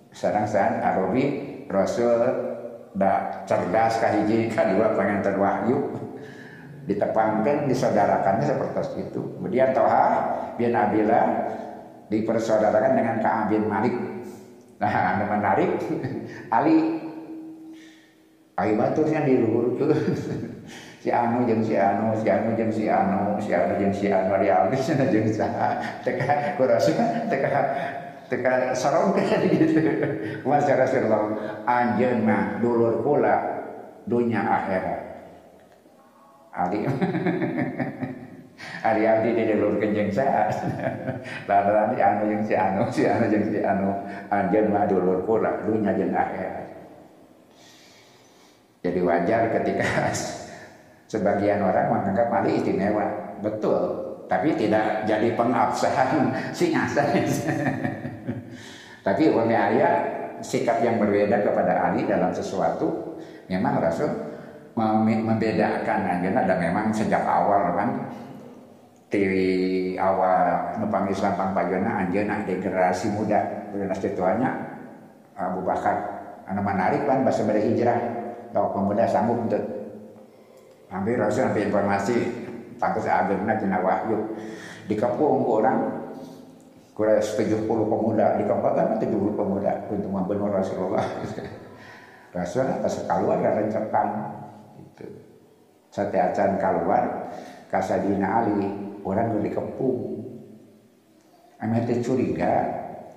sarang 0.09 0.49
saat 0.49 0.81
Arabi 0.81 1.45
Rasul 1.69 2.17
da 2.97 3.45
cerdas 3.45 4.01
kahiji 4.01 4.49
kedua 4.49 4.97
pengantar 4.97 5.37
wahyu. 5.37 5.93
Ditepangkan 6.85 7.65
disaudarakannya 7.65 8.45
seperti 8.45 9.09
itu. 9.09 9.21
Kemudian 9.37 9.73
Toha 9.73 10.05
bin 10.53 10.69
Abdillah 10.69 11.25
dipersaudarakan 12.13 12.93
dengan 12.93 13.17
Ka'ab 13.21 13.49
bin 13.49 13.65
Malik. 13.65 13.95
Nah 14.77 15.17
anu 15.17 15.25
menarik 15.31 15.71
Ali 16.53 16.94
Ayo 18.55 18.79
baturnya 18.79 19.27
diluhurkeun. 19.27 19.91
si 21.03 21.11
anu 21.11 21.43
jeung 21.43 21.59
si 21.59 21.75
anu, 21.75 22.15
si 22.15 22.27
anu 22.31 22.55
jeung 22.55 22.71
si 22.71 22.87
anu, 22.87 23.35
si 23.37 23.51
anu 23.51 23.73
jeung 23.75 23.91
si 23.91 24.07
anu 24.07 24.31
di 24.39 24.47
abis 24.47 24.81
cenah 24.87 25.11
saha. 25.27 25.69
Teka 26.07 26.55
kurasa 26.55 26.95
teka 27.27 27.61
teka 28.31 28.71
sarong 28.71 29.11
gitu. 29.51 29.83
Mas 30.47 30.65
Rasulullah 30.71 31.35
anjeun 31.67 32.23
mah 32.23 32.63
dulur 32.63 33.03
kula 33.03 33.35
dunya 34.07 34.39
akhirat. 34.39 35.01
Ali 36.55 36.87
Ari 38.87 39.03
abdi 39.11 39.35
di 39.35 39.51
dulur 39.51 39.83
kenjeng 39.83 40.07
saya. 40.07 40.47
Lalu 41.43 41.99
anu 41.99 42.23
jeung 42.31 42.43
si 42.47 42.55
anu, 42.55 42.87
si 42.87 43.03
anu 43.03 43.27
jeung 43.27 43.51
si 43.51 43.59
anu 43.59 43.99
anjeun 44.31 44.71
mah 44.71 44.87
dulur 44.87 45.27
kula 45.27 45.59
dunya 45.67 45.91
jeung 45.91 46.15
akhirat. 46.15 46.74
Jadi 48.85 48.99
wajar 49.01 49.49
ketika 49.49 50.13
sebagian 51.11 51.65
orang 51.65 51.89
menganggap 51.89 52.29
Ali 52.29 52.61
istimewa. 52.61 53.05
Betul, 53.41 53.81
tapi 54.29 54.53
tidak 54.53 55.09
jadi 55.09 55.33
pengabsahan 55.33 56.29
singasan. 56.57 57.25
tapi 59.05 59.23
oleh 59.33 59.57
ayat 59.57 59.95
sikap 60.45 60.85
yang 60.85 61.01
berbeda 61.01 61.41
kepada 61.41 61.89
Ali 61.89 62.05
dalam 62.05 62.29
sesuatu 62.29 63.17
memang 63.49 63.81
Rasul 63.81 64.09
membedakan. 64.77 65.99
Aja 66.05 66.29
dan 66.45 66.57
memang 66.61 66.93
sejak 66.93 67.25
awal 67.25 67.73
kan 67.73 67.89
di 69.09 69.25
awal 69.95 70.75
nupang 70.83 71.07
Islam 71.07 71.33
pangpajona 71.33 72.05
anjeuna 72.05 72.45
di 72.45 72.53
generasi 72.61 73.09
muda. 73.17 73.65
Generasi 73.73 74.13
tuanya 74.13 74.53
Abu 75.33 75.65
Bakar. 75.65 76.13
Anu 76.45 76.61
menarik 76.61 77.09
kan 77.09 77.25
bahasa 77.25 77.41
pada 77.41 77.57
hijrah 77.57 78.24
kalau 78.55 78.71
pemuda 78.71 79.03
sanggup 79.03 79.35
untuk 79.35 79.59
ambil 80.87 81.27
rasul 81.27 81.51
ambil 81.51 81.67
informasi. 81.67 82.17
Tangkis 82.75 83.07
agama 83.07 83.55
tina 83.55 83.79
wahyu 83.83 84.19
dikepung 84.87 85.43
orang 85.43 86.07
kurang 86.95 87.19
70 87.19 87.67
pemuda. 87.67 88.39
Dikepungkan 88.39 88.95
70 88.99 89.35
pemuda. 89.35 89.71
Untuk 89.91 90.11
membunuh 90.11 90.51
Rasulullah 90.55 91.03
Rasul 92.35 92.67
atas 92.67 93.07
keluar 93.07 93.39
dan 93.39 93.63
rencekan 93.63 94.07
itu 94.75 95.07
setiacan 95.91 96.59
keluar 96.59 97.31
kasadina 97.71 98.43
Ali 98.43 98.67
orang 99.07 99.39
dikepung 99.39 100.19
Amin 101.63 101.87
curiga 102.03 102.67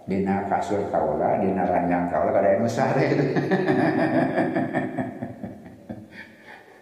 dina 0.06 0.46
kasur 0.46 0.86
kaula 0.94 1.42
dina 1.42 1.66
ranjang 1.66 2.06
kaula 2.06 2.30
kada 2.30 2.62
anu 2.62 2.70
sare 2.70 3.06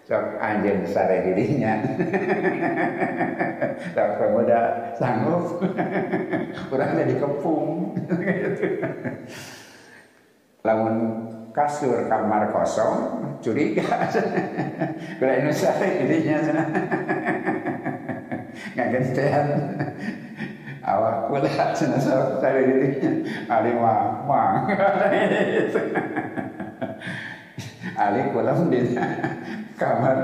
sok 0.07 0.39
anjing 0.39 0.87
sare 0.87 1.27
dirinya. 1.27 1.83
Sok 3.93 4.11
pemuda 4.23 4.95
sanggup. 4.95 5.59
Kurang 6.71 6.95
jadi 6.95 7.15
kepung 7.19 7.91
lamun 10.67 10.97
kasur 11.51 12.07
kamar 12.07 12.55
kosong 12.55 13.19
curiga. 13.43 14.07
Kalau 15.19 15.35
ini 15.43 15.51
sare 15.51 16.07
dirinya. 16.07 16.39
Nggak 18.79 18.89
gentean. 18.95 19.47
Awak 20.87 21.27
pula 21.27 21.75
cina 21.75 21.99
sok 21.99 22.39
sare 22.39 22.63
dirinya. 22.63 23.11
Ali 23.51 23.75
mah 23.75 24.23
mang 24.23 24.71
ali 27.97 28.21
kulam 28.31 28.69
dia 28.69 28.85
kamar 29.77 30.17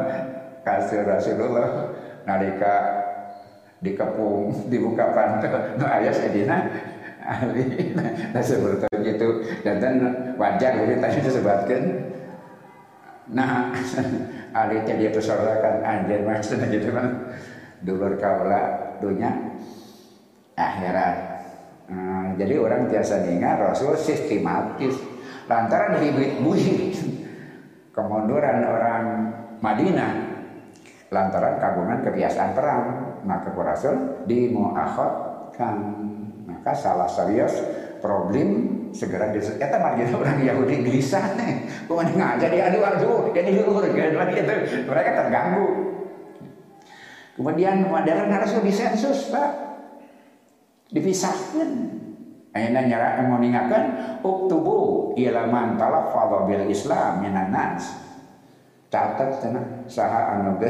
kasir 0.67 1.05
Rasulullah 1.05 1.93
nalika 2.25 2.75
dikepung 3.83 4.71
dibuka 4.71 5.11
pantul 5.13 5.79
nu 5.79 5.85
ayah 5.87 6.15
sedina 6.15 6.59
ahli. 7.23 7.95
Nah 8.33 8.43
seperti 8.43 8.87
itu 9.05 9.29
dan 9.63 9.99
wajar 10.39 10.73
jadi 10.75 10.95
tadi 10.99 11.19
disebutkan. 11.23 11.83
Nah 13.33 13.71
ahli 14.59 14.77
jadi 14.87 15.13
persoalan 15.15 15.83
anjir 15.83 16.25
maksudnya 16.27 16.67
gitu 16.75 16.91
kan 16.95 17.35
dulur 17.83 18.15
kaula 18.19 18.97
dunia 19.03 19.31
akhirat. 20.55 21.17
Nah, 21.93 22.33
jadi 22.39 22.57
orang 22.57 22.89
biasa 22.89 23.27
ingat 23.29 23.59
Rasul 23.61 23.99
sistematis. 23.99 24.97
Lantaran 25.51 25.99
bibit 25.99 26.39
buyut 26.41 26.95
kemunduran 27.97 28.63
orang 28.63 29.32
Madinah 29.63 30.13
lantaran 31.15 31.57
kagungan 31.63 32.03
kebiasaan 32.03 32.51
perang 32.53 32.85
maka 33.23 33.55
Rasul 33.55 34.27
dimuakhadkan 34.27 35.77
maka 36.51 36.75
salah 36.75 37.07
serius 37.07 37.55
problem 38.03 38.83
segera 38.91 39.31
diselesaikan. 39.31 39.71
Kita 39.71 39.79
margin 39.79 40.11
orang 40.11 40.39
Yahudi 40.43 40.75
gelisah 40.83 41.39
nih. 41.39 41.87
Bukan 41.87 42.19
ngajak 42.19 42.51
dia 42.51 42.69
aduh 42.69 42.83
aduh 42.83 43.21
jadi 43.31 43.63
luhur 43.63 43.87
gitu. 43.87 44.55
Mereka 44.91 45.11
terganggu. 45.15 45.69
Kemudian 47.39 47.89
modern 47.89 48.29
harus 48.29 48.53
lebih 48.61 48.75
sensus 48.77 49.33
pak, 49.33 49.51
dipisahkan. 50.93 52.03
Ayeuna 52.53 52.85
nyara 52.85 53.25
mau 53.25 53.41
ningakan 53.41 53.85
uktubu 54.21 55.17
talaffadha 55.17 56.45
bil 56.45 56.69
Islam 56.69 57.25
minan 57.25 57.49
nas. 57.49 58.02
Catat 58.93 59.41
cenah 59.41 59.89
saha 59.89 60.37
anu 60.37 60.61
uh, 60.61 60.69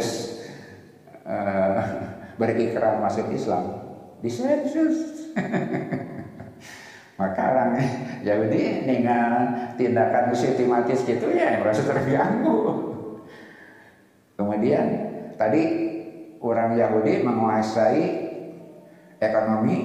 berikrar 2.38 3.02
masuk 3.02 3.34
Islam. 3.34 3.82
Disensus. 4.22 5.34
Maka 7.18 7.42
orang 7.50 7.74
Yahudi 8.26 8.86
dengan 8.86 9.74
tindakan 9.74 10.30
sistematis 10.30 11.02
gitu 11.02 11.34
ya 11.34 11.58
merasa 11.58 11.82
terganggu. 11.82 12.58
Kemudian 14.38 14.86
tadi 15.34 15.62
orang 16.38 16.78
Yahudi 16.78 17.26
menguasai 17.26 18.02
ekonomi 19.18 19.78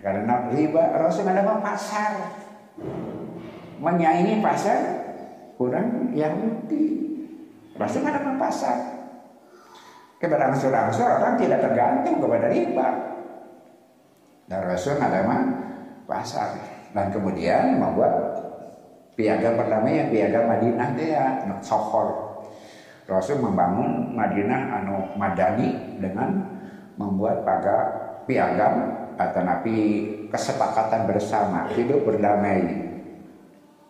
karena 0.00 0.48
riba 0.52 1.00
Rasul 1.00 1.28
ada 1.28 1.44
pasar. 1.60 2.12
Menyaingi 3.80 4.44
pasar 4.44 4.80
kurang 5.56 6.12
Yahudi. 6.12 7.09
Rasul 7.80 8.04
ada 8.04 8.36
pasar. 8.36 8.76
Keberangsur-angsur 10.20 11.08
orang 11.08 11.40
tidak 11.40 11.64
tergantung 11.64 12.20
kepada 12.20 12.52
riba. 12.52 12.88
Dan 14.44 14.60
Rasul 14.68 15.00
ada 15.00 15.24
pasar. 16.04 16.60
Dan 16.92 17.08
kemudian 17.08 17.80
membuat 17.80 18.36
piagam 19.16 19.56
pertama 19.56 19.88
yang 19.88 20.12
piagam 20.12 20.44
Madinah 20.44 20.90
dia 20.92 21.24
Sohor. 21.64 22.36
Rasul 23.08 23.40
membangun 23.40 24.12
Madinah 24.12 24.84
anu 24.84 25.16
Madani 25.16 25.96
dengan 25.98 26.46
membuat 27.00 27.42
paga 27.48 27.78
piagam 28.28 29.08
atau 29.16 29.40
nabi 29.42 29.76
kesepakatan 30.30 31.10
bersama 31.10 31.68
hidup 31.74 32.06
berdamai 32.06 32.88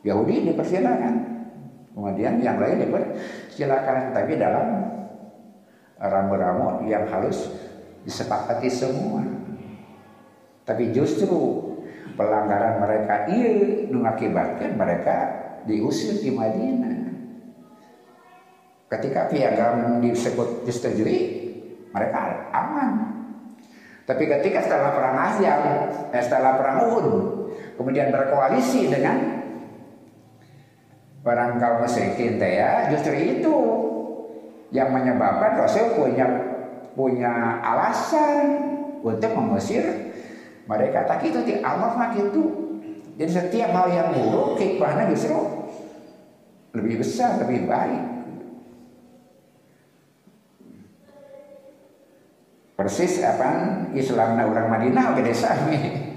Yahudi 0.03 0.51
dipersilakan 0.51 1.30
kemudian 1.95 2.39
yang 2.39 2.57
lain 2.57 2.87
dipersilakan 2.87 4.15
tapi 4.15 4.33
dalam 4.39 4.67
ramu-ramu 6.01 6.89
yang 6.89 7.05
halus 7.11 7.51
disepakati 8.09 8.71
semua. 8.73 9.21
Tapi 10.65 10.95
justru 10.95 11.29
pelanggaran 12.15 12.81
mereka 12.81 13.27
ini 13.29 13.87
mengakibatkan 13.91 14.79
mereka 14.79 15.17
diusir 15.69 16.21
di 16.23 16.31
Madinah. 16.33 16.99
Ketika 18.91 19.31
piagam 19.31 20.03
disebut 20.03 20.67
disetujui 20.67 21.19
mereka 21.91 22.51
aman. 22.51 22.91
Tapi 24.07 24.27
ketika 24.27 24.67
setelah 24.67 24.91
perang 24.91 25.17
Asia, 25.31 25.55
eh, 26.11 26.23
setelah 26.23 26.59
perang 26.59 26.79
Uhud, 26.91 27.07
kemudian 27.79 28.11
berkoalisi 28.11 28.91
dengan 28.91 29.40
orang 31.21 31.61
kaum 31.61 31.85
musyrikin 31.85 32.41
ya, 32.41 32.89
justru 32.89 33.13
itu 33.17 33.57
yang 34.71 34.95
menyebabkan 34.95 35.61
Rasul 35.61 35.99
punya 35.99 36.27
punya 36.97 37.61
alasan 37.61 38.39
untuk 39.05 39.33
mengusir 39.37 39.85
mereka. 40.65 41.05
Tak 41.05 41.25
itu 41.27 41.41
di 41.45 41.61
Allah 41.61 41.93
mah 41.97 42.13
itu. 42.17 42.45
Jadi 43.21 43.31
setiap 43.31 43.71
hal 43.77 43.89
yang 43.93 44.09
buruk 44.17 44.57
hikmahnya 44.57 45.13
justru 45.13 45.37
lebih 46.73 47.05
besar, 47.05 47.37
lebih 47.43 47.69
baik. 47.69 48.21
persis 52.81 53.21
apa 53.21 53.85
Islam 53.93 54.41
orang 54.41 54.73
Madinah 54.73 55.13
gede 55.21 55.37
sami 55.37 56.10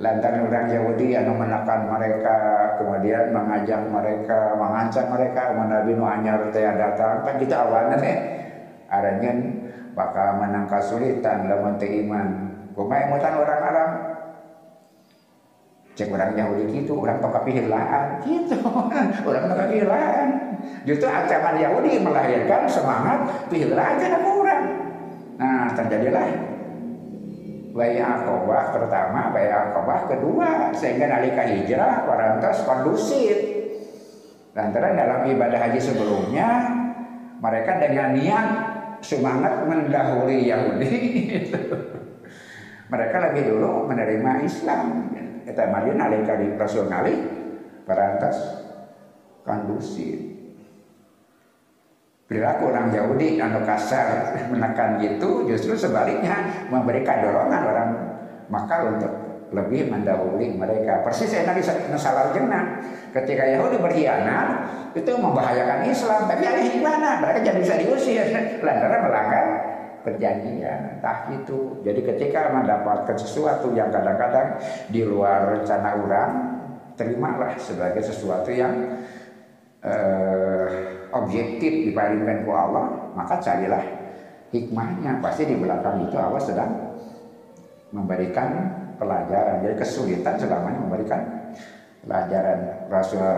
lantaran 0.00 0.48
orang 0.48 0.66
Yahudi 0.72 1.12
yang 1.12 1.28
menekan 1.28 1.84
mereka 1.84 2.36
kemudian 2.80 3.36
mengajak 3.36 3.84
mereka 3.84 4.56
mengancam 4.56 5.12
mereka 5.12 5.52
Nabi 5.52 5.92
nu 5.92 6.04
anyar 6.08 6.40
teh 6.48 6.64
datang. 6.64 7.20
Kan 7.20 7.36
kita 7.36 7.68
awalnya 7.68 8.00
teh 8.00 8.16
aranya 8.88 9.32
bakal 9.92 10.40
menang 10.40 10.64
kesulitan 10.64 11.52
lamun 11.52 11.76
teh 11.76 12.00
iman. 12.00 12.26
Kumaha 12.72 13.36
orang 13.36 13.60
Arab? 13.60 13.90
Cek 16.00 16.08
orang 16.08 16.32
Yahudi 16.32 16.64
gitu 16.80 16.96
orang 16.96 17.20
toka 17.20 17.44
pihilaan 17.44 18.06
gitu. 18.24 18.56
Orang 19.28 19.44
toka 19.52 19.64
pihilaan 19.68 20.28
justru 20.88 21.12
ancaman 21.12 21.60
Yahudi 21.60 22.00
melahirkan 22.00 22.64
semangat 22.64 23.20
pihilaan 23.52 24.00
karena 24.00 24.18
kurang 24.24 24.64
Nah 25.36 25.68
terjadilah 25.76 26.49
bayi 27.70 28.02
akobah 28.02 28.74
pertama, 28.74 29.30
bayi 29.30 29.50
akobah 29.50 30.10
kedua, 30.10 30.74
sehingga 30.74 31.06
nalika 31.06 31.46
hijrah 31.46 32.06
warantos 32.06 32.66
kondusif. 32.66 33.38
Lantaran 34.50 34.98
dalam 34.98 35.30
ibadah 35.30 35.60
haji 35.62 35.78
sebelumnya 35.78 36.48
mereka 37.38 37.78
dengan 37.78 38.18
niat 38.18 38.48
semangat 39.00 39.62
mendahului 39.64 40.42
Yahudi. 40.42 40.94
mereka 42.92 43.16
lebih 43.30 43.42
dulu 43.54 43.86
menerima 43.86 44.32
Islam. 44.42 45.14
Kita 45.46 45.70
mari 45.70 45.94
nalika 45.94 46.34
di 46.34 46.50
Rasul 46.58 46.90
nali 46.90 47.14
warantos 47.86 48.38
kondusif 49.46 50.39
perilaku 52.30 52.70
orang 52.70 52.94
Yahudi 52.94 53.42
anu 53.42 53.66
kasar 53.66 54.30
menekan 54.54 55.02
gitu 55.02 55.50
justru 55.50 55.74
sebaliknya 55.74 56.70
memberikan 56.70 57.26
dorongan 57.26 57.62
orang 57.66 57.88
maka 58.46 58.86
untuk 58.86 59.12
lebih 59.50 59.90
mendahului 59.90 60.54
mereka. 60.54 61.02
Persis 61.02 61.34
enak 61.34 61.58
salah 61.98 62.30
jenah. 62.30 62.78
Ketika 63.10 63.42
Yahudi 63.42 63.82
berkhianat 63.82 64.48
itu 64.94 65.10
membahayakan 65.10 65.90
Islam. 65.90 66.30
Tapi 66.30 66.42
ada 66.46 66.62
gimana 66.62 67.18
mereka 67.18 67.38
jadi 67.42 67.58
bisa 67.58 67.74
diusir 67.82 68.26
lantaran 68.66 69.10
melanggar 69.10 69.44
perjanjian. 70.06 70.98
Entah 70.98 71.34
itu 71.34 71.82
jadi 71.82 72.00
ketika 72.14 72.54
mendapatkan 72.54 73.18
sesuatu 73.18 73.74
yang 73.74 73.90
kadang-kadang 73.90 74.62
di 74.86 75.02
luar 75.02 75.58
rencana 75.58 75.98
orang 75.98 76.30
terimalah 76.94 77.58
sebagai 77.58 78.06
sesuatu 78.06 78.54
yang 78.54 79.02
eh, 79.82 80.99
objektif 81.12 81.90
diparingkan 81.90 82.46
ku 82.46 82.52
Allah, 82.54 83.10
maka 83.14 83.38
carilah 83.42 83.82
hikmahnya. 84.54 85.18
Pasti 85.22 85.46
di 85.46 85.56
belakang 85.58 86.06
itu 86.06 86.16
Allah 86.18 86.42
sedang 86.42 86.70
memberikan 87.90 88.48
pelajaran. 88.98 89.62
Jadi 89.66 89.74
kesulitan 89.78 90.34
selamanya 90.38 90.80
memberikan 90.82 91.20
pelajaran. 92.06 92.58
Rasul 92.90 93.28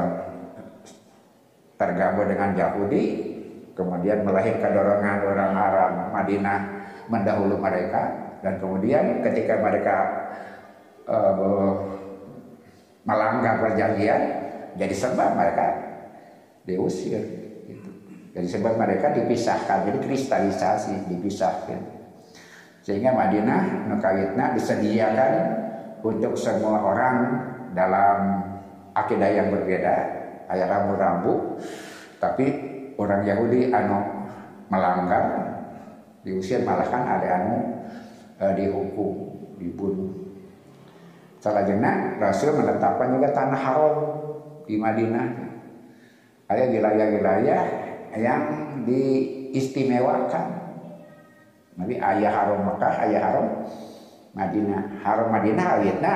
tergabung 1.76 2.30
dengan 2.30 2.50
Yahudi, 2.54 3.04
kemudian 3.74 4.22
melahirkan 4.22 4.70
dorongan 4.70 5.18
orang 5.26 5.52
Arab 5.56 5.90
Madinah 6.14 6.61
mendahulu 7.11 7.58
mereka, 7.58 8.02
dan 8.44 8.62
kemudian 8.62 9.18
ketika 9.26 9.58
mereka 9.58 9.96
uh, 11.11 11.74
melanggar 13.02 13.58
perjanjian, 13.58 14.20
jadi 14.78 14.94
sebab 14.94 15.35
mereka 15.35 15.66
diusir. 16.62 17.51
Jadi 18.32 18.48
sebab 18.48 18.80
mereka 18.80 19.12
dipisahkan, 19.12 19.84
jadi 19.84 19.98
kristalisasi, 20.00 21.12
dipisahkan. 21.12 21.80
Sehingga 22.80 23.12
Madinah 23.12 23.92
Nukawitna 23.92 24.56
disediakan 24.56 25.32
untuk 26.00 26.34
semua 26.34 26.80
orang 26.80 27.16
dalam 27.76 28.18
akidah 28.96 29.30
yang 29.30 29.52
berbeda, 29.52 29.94
ayat 30.48 30.66
rambu-rambu, 30.66 31.60
tapi 32.16 32.46
orang 32.96 33.22
Yahudi 33.28 33.68
anu 33.68 34.00
melanggar 34.72 35.24
diusir 36.24 36.64
malah 36.64 36.88
kan 36.88 37.04
ada 37.04 37.28
anu 37.44 37.56
e, 38.40 38.44
dihukum, 38.56 39.12
dibunuh. 39.60 40.10
Selanjutnya 41.42 42.16
Rasul 42.22 42.54
menetapkan 42.54 43.12
juga 43.12 43.28
tanah 43.34 43.60
haram 43.60 43.96
di 44.64 44.78
Madinah. 44.78 45.26
Ada 46.46 46.68
wilayah-wilayah 46.68 47.60
yang 48.16 48.42
diistimewakan. 48.85 50.61
Nabi 51.72 51.96
ayah 51.96 52.33
haram 52.33 52.61
Mekah, 52.68 52.94
ayah 53.09 53.20
haram 53.20 53.46
Madinah. 54.37 54.83
Haram 55.01 55.29
Madinah 55.33 55.66
ayatnya 55.81 56.14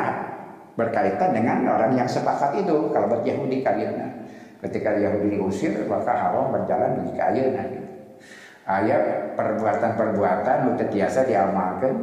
berkaitan 0.77 1.33
dengan 1.33 1.65
orang 1.65 1.97
yang 1.97 2.09
sepakat 2.09 2.61
itu. 2.61 2.93
Kalau 2.93 3.09
buat 3.09 3.25
Yahudi 3.25 3.65
kalian, 3.65 3.97
ketika 4.61 4.97
Yahudi 4.97 5.37
diusir 5.37 5.73
maka 5.89 6.13
haram 6.13 6.53
berjalan 6.53 7.05
di 7.05 7.13
kayana. 7.17 7.63
Gitu. 7.73 7.89
Ayat 8.67 9.03
perbuatan-perbuatan 9.39 10.75
udah 10.75 10.89
biasa 10.91 11.19
diamalkan 11.25 11.95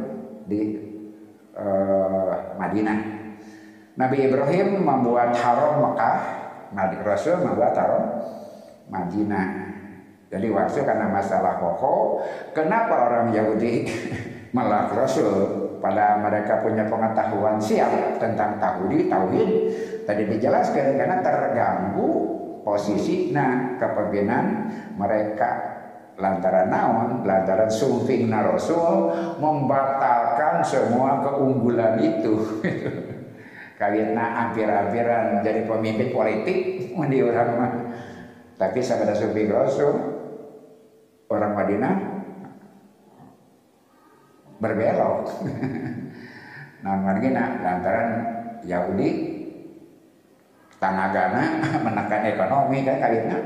di 0.48 0.80
uh, 1.54 2.56
Madinah. 2.56 2.98
Nabi 3.94 4.26
Ibrahim 4.26 4.82
membuat 4.82 5.36
haram 5.38 5.78
Mekah, 5.78 6.18
Nabi 6.74 6.96
Rasul 7.04 7.38
membuat 7.46 7.78
haram 7.78 8.04
Madinah. 8.90 9.63
Jadi 10.34 10.50
waktu 10.50 10.82
karena 10.82 11.06
masalah 11.14 11.62
pokok, 11.62 12.26
kenapa 12.50 13.06
orang 13.06 13.30
Yahudi 13.30 13.86
malah 14.56 14.90
Rasul? 14.90 15.62
Pada 15.78 16.18
mereka 16.18 16.64
punya 16.64 16.88
pengetahuan 16.90 17.60
siap 17.60 18.18
tentang 18.18 18.56
tauhid, 18.58 19.06
tauhid. 19.06 19.50
Tadi 20.08 20.22
dijelaskan 20.26 20.96
karena 20.96 21.20
terganggu 21.20 22.08
posisi 22.64 23.30
nah 23.30 23.78
kepemimpinan 23.78 24.44
mereka. 24.96 25.76
Lantaran 26.16 26.72
naon? 26.72 27.10
Lantaran 27.22 27.68
sumping 27.68 28.32
Rasul 28.32 29.12
membatalkan 29.38 30.64
semua 30.64 31.20
keunggulan 31.20 32.00
itu. 32.00 32.62
Karena 33.82 34.46
ampir-ampiran 34.46 35.42
jadi 35.42 35.66
pemimpin 35.66 36.14
politik 36.14 36.58
di 37.10 37.18
orang 37.20 37.50
mah. 37.58 37.72
Tapi 38.54 38.78
sabada 38.78 39.12
sumping 39.12 39.50
Rasul 39.50 40.13
orang 41.34 41.52
Madinah 41.58 41.94
berbelok. 44.62 45.18
Nah 46.84 47.00
Madinah 47.00 47.64
lantaran 47.64 48.08
Yahudi 48.60 49.08
tanagana 50.76 51.64
menekan 51.84 52.28
ekonomi 52.28 52.84
kan 52.84 53.00
kalinya 53.00 53.40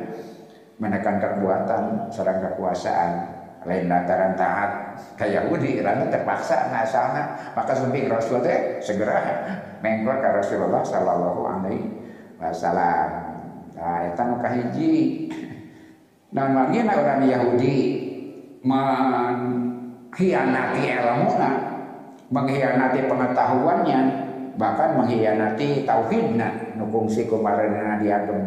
menekan 0.83 1.23
kekuatan 1.23 2.11
serang 2.11 2.43
kekuasaan. 2.43 3.39
Lain 3.63 3.91
lantaran 3.91 4.35
taat 4.39 4.71
ke 5.15 5.35
Yahudi 5.35 5.87
lalu 5.87 6.11
terpaksa 6.11 6.71
nah 6.71 6.83
sana. 6.83 7.55
Maka 7.55 7.79
sumping 7.79 8.11
Rasul 8.11 8.43
teh 8.43 8.83
segera 8.83 9.23
mengkor 9.87 10.19
ke 10.19 10.29
Rasulullah 10.35 10.83
Sallallahu 10.83 11.43
Alaihi 11.47 11.87
Wasallam. 12.43 13.11
Nah 13.79 13.99
itu 14.11 14.23
nu 14.27 14.35
magina 16.33 16.93
orang 16.93 17.25
Yahudi 17.25 17.77
mengkhianati 18.61 20.83
ilmunya 20.85 21.51
mengkhianati 22.29 23.09
pengetahuannya 23.09 24.01
bahkan 24.61 25.01
mengkhianati 25.01 25.89
tauhidna 25.89 26.77
nukung 26.77 27.09
si 27.09 27.25
kumarana 27.25 27.97
diagem. 28.03 28.45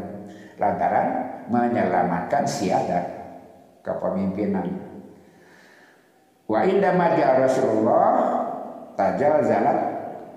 Lantaran 0.62 1.26
menyelamatkan 1.50 2.46
siada 2.46 3.02
kepemimpinan. 3.82 4.70
Wa 6.46 6.62
inda 6.68 6.94
maja 6.94 7.42
Rasulullah 7.42 8.14
tajal 8.94 9.42
zalat 9.42 9.80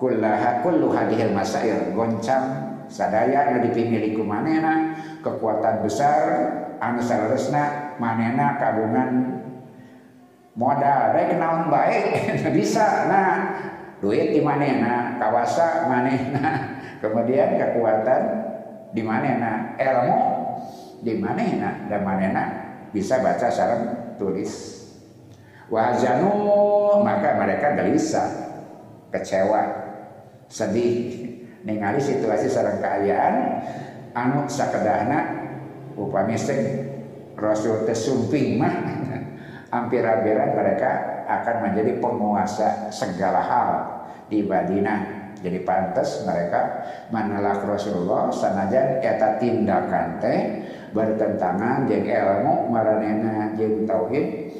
kullaha 0.00 0.64
kullu 0.64 0.88
hadhil 0.96 1.36
masail 1.36 1.92
goncang 1.92 2.72
sadaya 2.88 3.52
nu 3.52 3.68
dipimili 3.68 4.16
ku 4.16 4.24
manena 4.24 4.96
kekuatan 5.20 5.84
besar 5.84 6.24
anu 6.84 7.00
salerusna 7.00 7.96
manena 7.96 8.60
kagungan 8.60 9.10
modal. 10.52 11.16
Rek 11.16 11.40
naon 11.40 11.72
baik? 11.72 12.04
Bisa 12.56 13.08
nah 13.08 13.36
duit 14.04 14.36
di 14.36 14.40
manena 14.44 15.16
kawasa 15.16 15.88
manena 15.88 16.76
kemudian 17.02 17.56
kekuatan 17.56 18.22
di 18.92 19.00
manena 19.00 19.72
ilmu 19.80 20.20
di 21.00 21.16
manena 21.16 21.88
dan 21.88 22.00
manena 22.04 22.44
bisa 22.92 23.18
baca 23.24 23.48
sareng 23.48 24.16
tulis. 24.20 24.84
Wahzanu 25.72 26.30
maka 27.00 27.40
mereka 27.40 27.74
gelisah, 27.74 28.30
kecewa, 29.10 29.62
sedih. 30.46 31.24
Ningali 31.64 31.96
situasi 31.96 32.46
sarang 32.46 32.78
keayaan 32.84 33.64
anu 34.12 34.44
sakedahna 34.44 35.43
upami 35.98 36.38
Rasul 37.34 37.88
tesumping 37.88 38.58
mah. 38.58 38.74
Hampir-hampiran 39.74 40.54
mereka 40.54 40.90
akan 41.26 41.56
menjadi 41.66 41.98
penguasa 41.98 42.94
segala 42.94 43.42
hal. 43.42 43.70
Di 44.30 44.46
Madinah. 44.46 45.24
Jadi 45.44 45.60
pantas 45.60 46.24
mereka 46.24 46.86
menolak 47.12 47.66
Rasulullah 47.68 48.32
sanajan 48.32 49.04
eta 49.04 49.36
tindakan 49.36 50.16
teh 50.16 50.64
bertentangan 50.94 51.84
jeung 51.84 52.06
ilmu 52.06 52.72
maranena 52.72 53.52
jeung 53.52 53.84
tauhid 53.84 54.56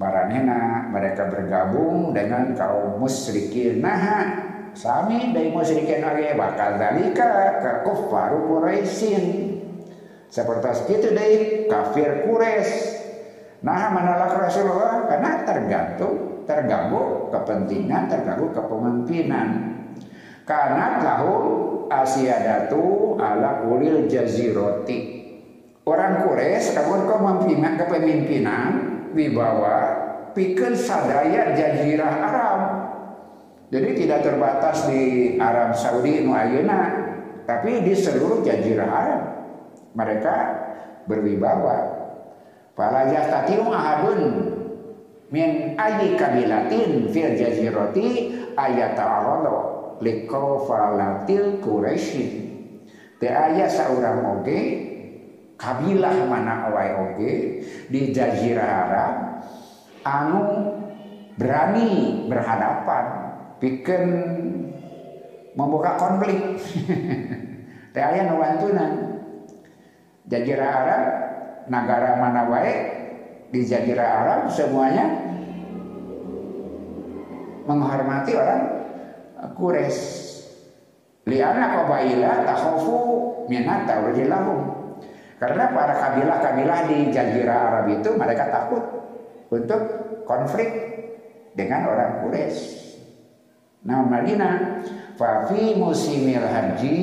Baranena 0.00 0.88
mereka 0.88 1.28
bergabung 1.28 2.16
dengan 2.16 2.56
kaum 2.56 2.96
musyrikin 2.96 3.84
nah 3.84 4.32
sami 4.72 5.28
dari 5.36 5.52
musyrikin 5.52 6.00
lagi 6.00 6.32
bakal 6.40 6.80
dalika 6.80 7.60
ke 7.60 7.72
kufar 7.84 8.32
Quraisyin 8.32 9.49
seperti 10.30 10.94
itu 10.94 11.08
deh 11.10 11.32
kafir 11.66 12.24
Quraisy 12.24 12.72
nah 13.60 13.92
menolak 13.92 14.32
Rasulullah 14.40 15.04
karena 15.04 15.44
tergantung 15.44 16.46
terganggu 16.48 17.28
kepentingan 17.28 18.08
terganggu 18.08 18.48
kepemimpinan 18.56 19.48
karena 20.48 21.02
tahu 21.02 21.34
Asia 21.90 22.40
datu 22.40 23.18
ala 23.20 23.66
kulil 23.66 24.08
jaziroti 24.08 24.98
orang 25.84 26.24
Quraisy 26.24 26.72
kamu 26.72 27.04
kepemimpinan 27.04 27.72
kepemimpinan 27.76 28.68
wibawa 29.12 30.10
pikir 30.32 30.74
sadaya 30.78 31.54
jazirah 31.54 32.14
Arab. 32.22 32.60
Jadi 33.70 34.02
tidak 34.02 34.26
terbatas 34.26 34.90
di 34.90 35.34
Arab 35.38 35.78
Saudi 35.78 36.26
nu 36.26 36.34
tapi 37.46 37.82
di 37.86 37.94
seluruh 37.94 38.42
jazirah 38.42 38.90
Arab. 38.90 39.22
Mereka 39.96 40.34
berwibawa. 41.10 41.78
Fala 42.78 43.10
yastatiu 43.10 43.66
ahadun 43.68 44.20
min 45.34 45.74
ayyi 45.74 46.14
kabilatin 46.14 47.10
fil 47.10 47.34
jazirati 47.34 48.08
ayata'aradu 48.54 49.56
likofalatil 50.00 51.58
Quraisyin. 51.60 52.50
Teu 53.20 53.28
aya 53.28 53.68
saurang 53.68 54.40
oge 54.40 54.60
kabilah 55.60 56.24
mana 56.24 56.72
wae 56.72 56.88
oge 56.96 57.32
di 57.92 58.16
Jazirah 58.16 58.88
Arab 58.88 59.14
anu 60.08 60.40
berani 61.36 62.24
berhadapan 62.32 63.04
bikin 63.60 64.04
membuka 65.52 66.00
konflik 66.00 66.64
teh 67.92 68.00
aya 68.00 68.32
nu 68.32 68.40
Jazirah 70.30 70.70
Arab 70.70 71.02
negara 71.66 72.14
mana 72.22 72.46
wae? 72.46 72.74
Di 73.50 73.66
Jazirah 73.66 74.08
Arab 74.22 74.40
semuanya 74.54 75.10
menghormati 77.66 78.32
orang 78.38 78.62
Quraisy. 79.58 80.30
Liana 81.26 81.74
qabaila 81.74 82.46
takhafu 82.46 82.96
minata 83.50 84.06
wajilahum 84.06 84.80
karena 85.40 85.72
para 85.72 85.94
kabilah-kabilah 85.98 86.80
di 86.86 86.98
Jazirah 87.10 87.58
Arab 87.68 87.84
itu 87.90 88.12
mereka 88.14 88.48
takut 88.54 88.84
untuk 89.50 89.82
konflik 90.28 90.70
dengan 91.58 91.90
orang 91.90 92.22
Quraisy. 92.22 92.62
Nah, 93.80 94.04
Madinah 94.04 94.84
fafi 95.16 95.80
musimil 95.80 96.44
haji 96.44 97.00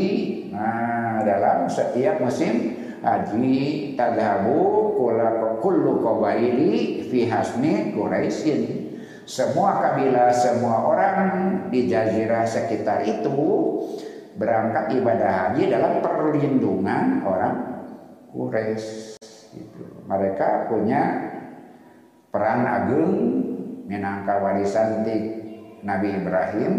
nah 0.54 1.26
dalam 1.26 1.66
setiap 1.66 2.22
musim 2.22 2.77
haji 3.04 3.94
tadhabu 3.94 4.94
kula 4.98 5.60
kullu 5.62 6.02
qabaili 6.02 7.04
fi 7.08 7.30
hasmi 7.30 7.94
Quraisyin. 7.94 8.62
Semua 9.28 9.84
kabilah, 9.84 10.32
semua 10.32 10.88
orang 10.88 11.22
di 11.68 11.92
jazirah 11.92 12.48
sekitar 12.48 13.04
itu 13.04 13.36
berangkat 14.40 14.96
ibadah 14.96 15.32
haji 15.52 15.68
dalam 15.68 16.00
perlindungan 16.00 17.28
orang 17.28 17.56
Quraisy. 18.32 19.20
Mereka 20.08 20.72
punya 20.72 21.02
peran 22.32 22.64
agung 22.64 23.14
minangka 23.90 24.40
warisan 24.40 25.04
di 25.04 25.16
Nabi 25.84 26.22
Ibrahim 26.22 26.74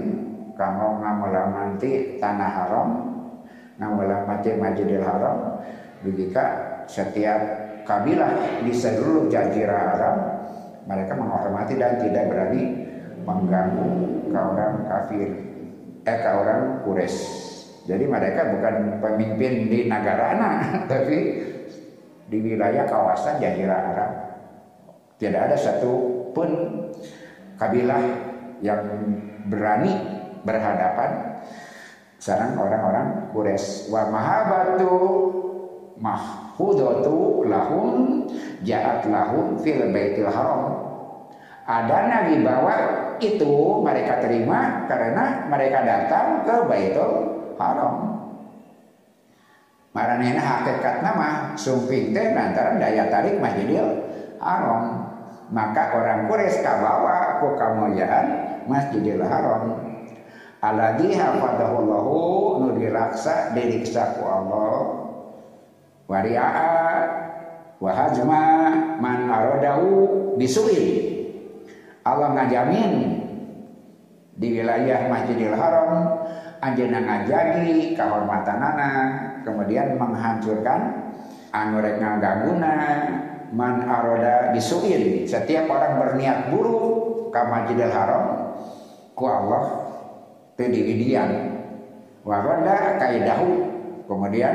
kamu 0.58 0.86
ngamulamanti 1.00 2.18
tanah 2.18 2.50
haram 2.50 2.90
ngamulamanti 3.78 4.58
Masjidil 4.58 5.06
Haram 5.06 5.62
jika 6.04 6.44
setiap 6.86 7.40
kabilah 7.82 8.62
di 8.62 8.70
seluruh 8.70 9.26
jazirah 9.32 9.82
Arab 9.96 10.16
mereka 10.88 11.12
menghormati 11.16 11.74
dan 11.76 12.00
tidak 12.00 12.24
berani 12.32 12.88
mengganggu 13.28 13.88
ke 14.28 14.38
orang 14.38 14.74
kafir 14.88 15.28
eh 16.08 16.18
ke 16.20 16.30
orang 16.32 16.60
Quraisy. 16.84 17.20
Jadi 17.88 18.04
mereka 18.04 18.52
bukan 18.52 19.00
pemimpin 19.00 19.68
di 19.68 19.88
negara 19.88 20.36
anak, 20.36 20.54
tapi 20.92 21.18
di 22.28 22.38
wilayah 22.44 22.84
kawasan 22.84 23.40
Jazirah 23.40 23.80
Arab. 23.92 24.12
Tidak 25.16 25.40
ada 25.40 25.56
satu 25.56 25.92
pun 26.36 26.48
kabilah 27.56 28.00
yang 28.60 28.84
berani 29.48 29.92
berhadapan 30.44 31.40
sarang 32.20 32.60
orang-orang 32.60 33.32
Quraisy. 33.32 33.88
Wa 33.88 34.12
mahabatu 34.12 34.92
mahfudatu 35.98 37.46
lahum 37.46 38.22
jaat 38.62 39.06
lahum 39.06 39.58
fil 39.58 39.90
baitil 39.90 40.30
haram. 40.30 40.88
Nabi 41.68 42.40
bawa 42.40 42.76
itu 43.20 43.84
mereka 43.84 44.24
terima 44.24 44.88
karena 44.88 45.44
mereka 45.50 45.84
datang 45.84 46.46
ke 46.48 46.56
baitul 46.64 47.12
haram. 47.60 48.16
Maranena 49.92 50.40
hakikat 50.40 51.02
nama 51.02 51.58
sumping 51.58 52.14
teh 52.14 52.32
lantaran 52.32 52.78
daya 52.78 53.10
tarik 53.10 53.36
masjidil 53.42 54.06
haram. 54.38 55.04
Maka 55.48 55.96
orang 55.96 56.28
Quraisy 56.28 56.60
kabawa 56.60 57.40
ku 57.40 57.56
kamuliaan 57.56 58.26
masjidil 58.68 59.24
haram. 59.24 59.80
Alladzi 60.60 61.16
hafadahullahu 61.16 62.16
nu 62.64 62.68
diraksa 62.76 63.56
diriksa 63.56 64.18
ku 64.18 64.28
Allah 64.28 65.07
wari'a 66.08 66.50
wa 67.78 67.90
hajma 67.92 68.42
man 68.98 69.28
aradau 69.28 70.34
bisuin 70.40 71.04
Allah 72.02 72.32
ngajamin 72.32 73.20
di 74.40 74.48
wilayah 74.56 75.12
Masjidil 75.12 75.52
Haram 75.52 76.24
anjeunna 76.64 77.04
ngajagi 77.04 77.92
kahormatanana 77.94 78.90
kemudian 79.44 80.00
menghancurkan 80.00 81.12
anu 81.52 81.84
rek 81.84 82.00
ngagaguna 82.00 82.74
man 83.52 83.84
aroda 83.84 84.50
bisuin 84.56 85.28
setiap 85.28 85.68
orang 85.68 86.00
berniat 86.00 86.48
buruk 86.48 87.30
ke 87.30 87.40
Masjidil 87.44 87.92
Haram 87.92 88.56
ku 89.12 89.28
Allah 89.28 89.92
pedidian 90.56 91.60
waroda 92.24 92.96
kaidahu 92.98 93.50
kemudian 94.08 94.54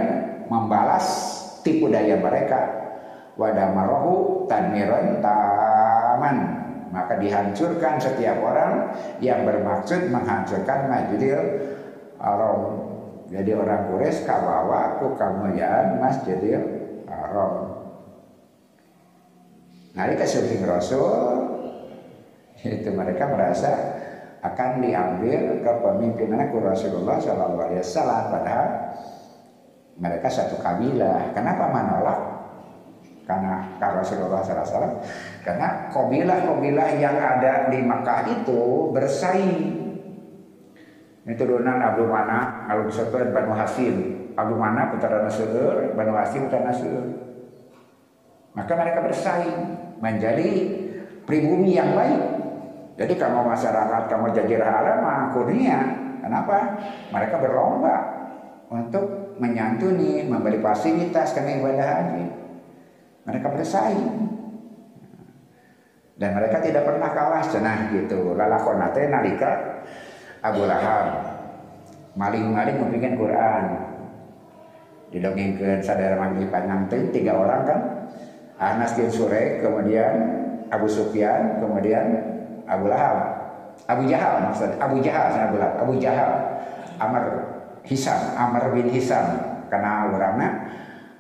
membalas 0.52 1.33
tipu 1.64 1.90
daya 1.90 2.20
mereka. 2.20 2.84
Wadamarohu 3.34 4.46
tadmiron 4.46 5.18
taman 5.18 6.64
maka 6.94 7.18
dihancurkan 7.18 7.98
setiap 7.98 8.38
orang 8.38 8.94
yang 9.18 9.42
bermaksud 9.42 10.14
menghancurkan 10.14 10.86
Masjidil 10.86 11.42
Haram. 12.22 12.86
Jadi 13.34 13.50
orang 13.58 13.90
Quraisy 13.90 14.30
kawawa 14.30 15.02
ku 15.02 15.18
kemuliaan 15.18 15.98
Masjidil 15.98 16.62
Haram. 17.10 17.82
Nari 19.98 20.14
kesumping 20.22 20.62
Rasul. 20.70 21.50
Itu 22.64 22.94
mereka 22.94 23.28
merasa 23.28 23.74
akan 24.46 24.80
diambil 24.86 25.66
kepemimpinan 25.66 26.54
ke 26.54 26.58
Rasulullah 26.62 27.18
Shallallahu 27.18 27.60
Alaihi 27.60 27.82
Wasallam. 27.82 28.24
Padahal 28.30 28.70
mereka 29.98 30.28
satu 30.30 30.58
kabilah. 30.62 31.34
Kenapa 31.34 31.70
menolak? 31.70 32.20
Karena 33.24 33.64
karena 33.80 34.04
Rasulullah 34.04 34.44
SAW 34.44 35.00
karena 35.48 35.88
kabilah-kabilah 35.96 36.90
yang 37.00 37.16
ada 37.16 37.72
di 37.72 37.80
Makkah 37.80 38.28
itu 38.28 38.92
bersaing. 38.92 39.82
Ini 41.24 41.40
turunan 41.40 41.80
Abu 41.80 42.04
Mana, 42.04 42.68
Abu 42.68 42.92
Sufyan, 42.92 43.32
Banu 43.32 43.56
Hasim. 43.56 44.28
Abu 44.36 44.60
Mana 44.60 44.92
putra 44.92 45.24
Nasur, 45.24 45.96
Banu 45.96 46.12
Hasim 46.20 46.52
putra 46.52 46.68
Nasur. 46.68 47.04
Maka 48.54 48.74
mereka 48.76 49.00
bersaing 49.08 49.60
menjadi 50.04 50.50
pribumi 51.24 51.80
yang 51.80 51.96
baik 51.96 52.44
jadi 52.94 53.14
kamu 53.18 53.50
masyarakat 53.50 54.02
kamu 54.06 54.26
jadi 54.38 54.54
mah 55.02 55.34
kurnia. 55.34 55.82
Kenapa? 56.22 56.78
Mereka 57.10 57.36
berlomba 57.42 57.96
untuk 58.70 59.23
menyantuni, 59.38 60.26
memberi 60.26 60.60
fasilitas 60.62 61.34
karena 61.34 61.62
ibadah 61.62 61.88
haji. 61.88 62.26
Mereka 63.24 63.48
bersaing. 63.54 64.06
Dan 66.14 66.38
mereka 66.38 66.62
tidak 66.62 66.86
pernah 66.86 67.10
kalah 67.10 67.44
cenah 67.44 67.90
gitu. 67.90 68.38
Lalakonate 68.38 69.10
nalika 69.10 69.82
Abu 70.46 70.70
Lahab 70.70 71.08
maling-maling 72.14 72.78
membikin 72.78 73.18
Quran. 73.18 73.64
Didongengkeun 75.10 75.82
sadara 75.82 76.18
manggi 76.18 76.46
panjang 76.50 76.90
tiga 77.10 77.38
orang 77.38 77.62
kan. 77.66 77.82
Anas 78.58 78.94
bin 78.94 79.10
Surek, 79.10 79.66
kemudian 79.66 80.14
Abu 80.70 80.86
Sufyan, 80.86 81.58
kemudian 81.60 82.06
Abu 82.70 82.88
Lahab 82.88 83.44
Abu 83.88 84.08
Jahal 84.08 84.48
maksud 84.48 84.80
Abu 84.80 85.04
Jahal 85.04 85.28
Abu 85.36 85.56
Lahab 85.60 85.76
Abu 85.84 85.94
Jahal 86.00 86.32
Amr 87.02 87.24
Hisam 87.84 88.36
Amr 88.36 88.72
bin 88.76 88.88
Hisam. 88.92 89.26
Karena 89.68 90.12
orangnya 90.12 90.50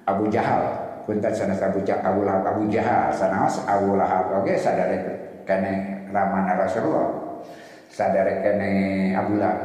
Abu 0.07 0.27
Jahal. 0.27 0.83
Punten 1.03 1.35
sana 1.35 1.51
Abu 1.59 1.83
Jahal 1.83 2.15
Abu 2.15 2.21
Lahab 2.23 2.43
Abu 2.47 2.63
Jahal. 2.71 3.11
Sanaos 3.11 3.63
Abu 3.67 3.99
Lahab. 3.99 4.31
Oke 4.39 4.55
sadare 4.55 4.97
kene 5.43 6.07
ramana 6.11 6.55
Rasulullah. 6.55 7.43
Sadare 7.91 8.39
kene 8.39 8.71
Abu 9.15 9.35
Lahab. 9.39 9.59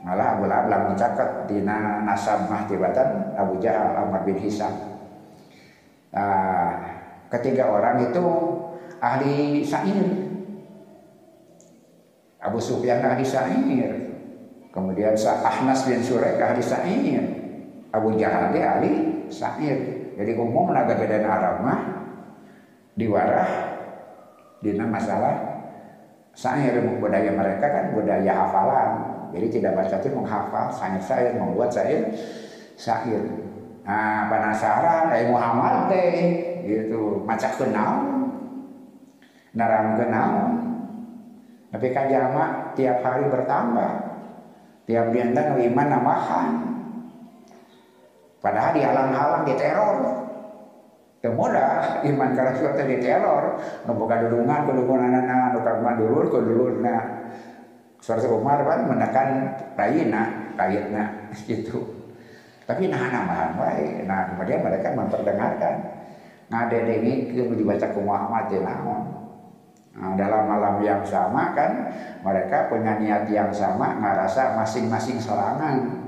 Malah 0.00 0.26
Abu 0.38 0.44
Lahab 0.48 0.66
lamun 0.72 0.94
caket 0.96 1.44
dina 1.50 2.06
nasab 2.06 2.48
mah 2.48 2.64
tibatan 2.64 3.36
Abu 3.36 3.60
Jahal 3.60 4.06
Amr 4.06 4.24
bin 4.24 4.38
Hisam. 4.40 4.72
Nah, 6.10 6.74
ketiga 7.30 7.70
orang 7.70 8.10
itu 8.10 8.26
ahli 8.98 9.62
syair. 9.62 10.08
Abu 12.40 12.58
Sufyan 12.58 13.04
ahli 13.04 13.22
sa'ir. 13.22 14.09
Kemudian 14.70 15.18
Ahnas 15.18 15.82
bin 15.86 15.98
Suraik 15.98 16.38
ahli 16.38 16.62
sa'ir. 16.62 17.24
Abu 17.90 18.14
Jahal 18.14 18.54
dia 18.54 18.78
ahli 18.78 19.26
sa'ir. 19.26 19.78
Jadi 20.14 20.32
umum 20.38 20.70
naga 20.70 20.94
beda 20.94 21.18
Arab 21.26 21.56
mah 21.66 21.80
diwarah 22.94 23.50
dina 24.62 24.86
masalah 24.86 25.34
sa'ir 26.36 26.78
budaya 27.02 27.34
mereka 27.34 27.66
kan 27.66 27.84
budaya 27.98 28.30
hafalan. 28.30 28.90
Jadi 29.30 29.46
tidak 29.58 29.78
baca 29.78 29.96
itu 29.98 30.10
menghafal 30.10 30.66
sa'ir-sa'ir 30.70 31.34
membuat 31.34 31.74
sa'ir 31.74 32.14
sa'ir. 32.78 33.22
Nah, 33.80 34.30
penasaran 34.30 35.10
eh 35.18 35.26
Muhammad 35.26 35.90
teh 35.90 36.14
gitu, 36.62 37.26
macak 37.26 37.58
kenal. 37.58 38.06
Narang 39.50 39.98
kenal 39.98 40.30
tapi 41.70 41.94
kan 41.94 42.10
jama 42.10 42.74
tiap 42.74 42.98
hari 43.06 43.30
bertambah. 43.30 44.09
Tiap 44.90 45.14
dinten 45.14 45.54
iman 45.70 45.86
nambahan. 45.86 46.50
Padahal 48.42 48.74
di 48.74 48.82
halang-halang 48.82 49.46
di 49.46 49.54
teror. 49.54 49.96
Kemudah 51.22 52.02
iman 52.10 52.30
kalau 52.34 52.52
suatu 52.58 52.82
di 52.90 52.98
teror, 52.98 53.62
membuka 53.86 54.18
dulungan, 54.18 54.66
kedulungan 54.66 55.14
anak, 55.14 55.54
nuka 55.54 55.70
rumah 55.78 55.94
dulur, 55.94 56.26
kedulur 56.26 56.74
na. 56.82 56.96
Suara 58.02 58.24
Umar 58.34 58.66
kan 58.66 58.80
menekan 58.88 59.28
rayina, 59.78 60.56
kayitna 60.58 61.30
gitu. 61.46 61.86
Tapi 62.66 62.90
nah 62.90 63.06
nambahan 63.06 63.54
baik. 63.54 64.10
Nah 64.10 64.26
kemudian 64.34 64.58
mereka 64.58 64.90
memperdengarkan. 64.90 65.74
Ngadedengi 66.50 67.30
ke 67.30 67.46
dibaca 67.46 67.86
Muhammad 67.94 68.44
ya 68.50 68.58
naon. 68.58 69.19
Nah, 69.90 70.14
dalam 70.14 70.46
malam 70.46 70.76
yang 70.86 71.02
sama 71.02 71.50
kan 71.50 71.90
mereka 72.22 72.70
punya 72.70 72.94
niat 73.02 73.26
yang 73.26 73.50
sama 73.50 73.98
ngerasa 73.98 74.54
masing-masing 74.54 75.18
serangan. 75.18 76.06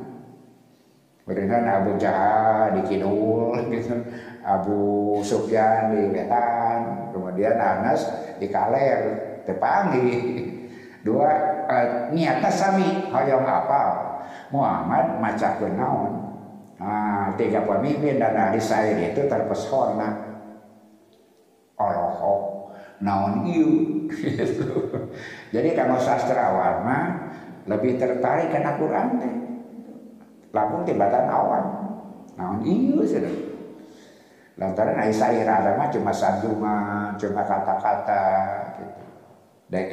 Berikan 1.22 1.66
Abu 1.66 1.98
Jahal 1.98 2.78
di 2.78 2.82
Kidul, 2.86 3.54
gitu. 3.74 3.94
Abu 4.42 4.78
Sufyan 5.22 5.94
di 5.94 6.10
Wetan, 6.10 7.10
kemudian 7.14 7.54
Anas 7.58 8.06
di 8.42 8.50
Kaler, 8.50 9.00
tepangi. 9.46 10.10
Dua 11.02 11.30
eh, 11.66 11.86
niatnya 12.14 12.50
sami, 12.50 13.10
hoyong 13.10 13.46
apa? 13.46 13.82
Muhammad 14.54 15.18
maca 15.18 15.58
kenaon. 15.58 16.12
Nah, 16.82 17.30
tiga 17.38 17.62
pemimpin 17.62 18.18
dan 18.18 18.34
ahli 18.34 18.58
sair 18.58 18.98
itu 19.14 19.26
terpesona. 19.30 20.34
Allah 21.78 22.14
naon 23.02 23.42
iu 23.50 24.06
gitu. 24.08 25.02
Jadi 25.50 25.74
kalau 25.74 25.98
sastrawan 25.98 26.86
mah 26.86 27.04
lebih 27.66 27.98
tertarik 27.98 28.54
karena 28.54 28.78
Quran 28.78 29.08
teh. 29.18 29.34
Lamun 30.54 30.86
tibatan 30.86 31.26
awan. 31.26 31.64
Naon 32.38 32.62
iu 32.62 33.02
sudah. 33.02 33.50
Lantaran 34.54 35.00
ai 35.00 35.10
sair 35.10 35.48
mah 35.48 35.88
cuma 35.90 36.12
sanjungan, 36.14 37.18
cuma 37.18 37.42
kata-kata 37.42 38.24
gitu. 38.78 39.02
Dek 39.72 39.88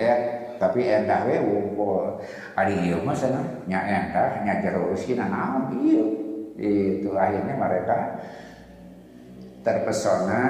tapi 0.59 0.85
endah 0.85 1.23
we 1.25 1.39
wumpul. 1.39 2.19
Ari 2.53 2.91
ieu 2.91 2.99
mah 3.01 3.15
sana 3.15 3.39
nya 3.65 3.79
endah 3.81 4.43
nya 4.45 4.61
jero 4.61 4.93
naon 5.15 5.73
ieu. 5.81 6.05
Itu 6.59 7.15
akhirnya 7.15 7.55
mereka 7.55 8.19
terpesona 9.63 10.43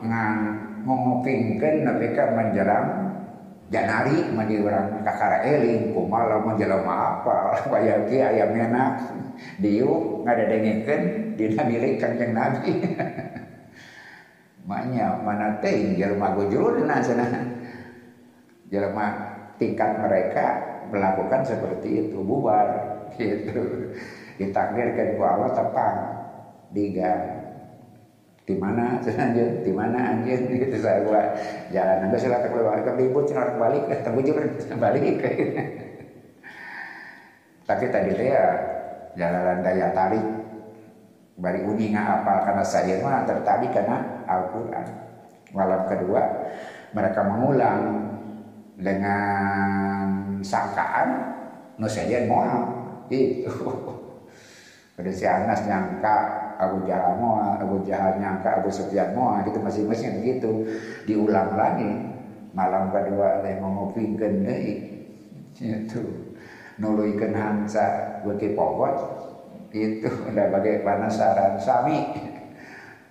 ngan 0.00 0.63
ngomongkan 0.84 1.88
NPK 1.88 2.18
menjelang 2.36 3.04
janari 3.72 4.28
mandi 4.36 4.60
orang 4.60 5.00
kakara 5.00 5.40
eling 5.42 5.96
kumaha 5.96 6.36
lamun 6.36 6.60
jelema 6.60 6.94
apa? 7.18 7.36
Supaya 7.64 8.04
ki 8.04 8.16
aya 8.20 8.44
menak. 8.52 9.08
Diu 9.58 10.22
ngadadengikeun 10.22 11.02
dina 11.34 11.62
milik 11.64 11.98
Kanjeng 11.98 12.32
Nabi. 12.36 12.70
Maknya 14.68 15.20
mana 15.20 15.60
teh 15.60 15.96
jelema 15.96 16.32
gujurna 16.36 17.00
cenah. 17.00 17.32
Jelema 18.68 19.06
tingkat 19.56 19.90
mereka 20.00 20.46
melakukan 20.88 21.42
seperti 21.48 22.08
itu 22.08 22.20
bubar 22.20 22.68
gitu. 23.16 23.88
Ditakdirkan 24.34 25.14
ku 25.14 25.22
Allah 25.22 25.50
tepang 25.54 25.96
digang 26.74 27.43
di 28.44 28.54
mana 28.60 29.00
anjir? 29.24 29.48
Di 29.64 29.72
mana 29.72 29.98
anjir 30.12 30.40
gitu 30.62 30.76
saya 30.76 31.00
buat 31.04 31.26
jalan. 31.72 32.08
Anda 32.08 32.16
silakan 32.20 32.50
keluar 32.52 32.78
ke 32.84 32.92
ribut 32.96 33.26
orang 33.32 33.56
balik. 33.56 33.84
Terbujur 34.04 34.36
balik. 34.84 35.16
Tapi 37.64 37.84
tadi 37.88 38.10
teh 38.12 38.28
ya 38.28 38.46
jalan 39.16 39.64
daya 39.64 39.88
tarik 39.96 40.24
bari 41.34 41.66
uninga 41.66 41.98
apa 41.98 42.46
karena 42.46 42.62
saya 42.62 43.00
mah 43.00 43.24
tertarik 43.24 43.72
karena 43.72 44.22
Al-Quran. 44.28 44.86
Malam 45.56 45.80
kedua 45.88 46.22
mereka 46.94 47.20
mengulang 47.24 47.80
dengan 48.78 50.06
sangkaan 50.44 51.08
nu 51.78 51.86
saja 51.90 52.26
moal 52.26 52.70
itu 53.10 53.50
pada 54.94 55.10
si 55.10 55.26
Anas 55.26 55.66
nyangka 55.66 56.18
Abu 56.58 56.86
Jahal 56.86 57.18
moa, 57.18 57.58
Abu 57.58 57.82
Jahal 57.86 58.18
nyangka 58.18 58.62
Abu 58.62 58.70
Sufyan 58.70 59.14
moa, 59.14 59.42
gitu 59.46 59.58
masing-masing 59.60 60.22
gitu 60.22 60.66
diulang 61.04 61.54
lagi 61.54 61.90
malam 62.54 62.94
kedua 62.94 63.42
teh 63.42 63.58
deui. 63.58 64.72
Itu 65.54 66.00
nuluykeun 66.78 67.34
hansa 67.34 68.18
beuki 68.26 68.58
pokok 68.58 68.94
itu 69.74 70.06
udah 70.06 70.46
bagai 70.54 70.82
penasaran 70.86 71.58
sami. 71.58 71.98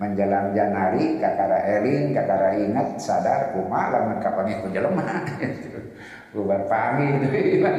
Menjelang 0.01 0.51
janari 0.57 1.21
kakara 1.21 1.79
eling 1.79 2.17
kakara 2.17 2.57
ingat 2.59 2.97
sadar 2.97 3.53
kuma 3.55 3.93
lamun 3.93 4.19
kapangi 4.19 4.59
ku 4.59 4.67
jelema. 4.73 5.05
Gitu. 5.37 5.79
Itu 7.61 7.69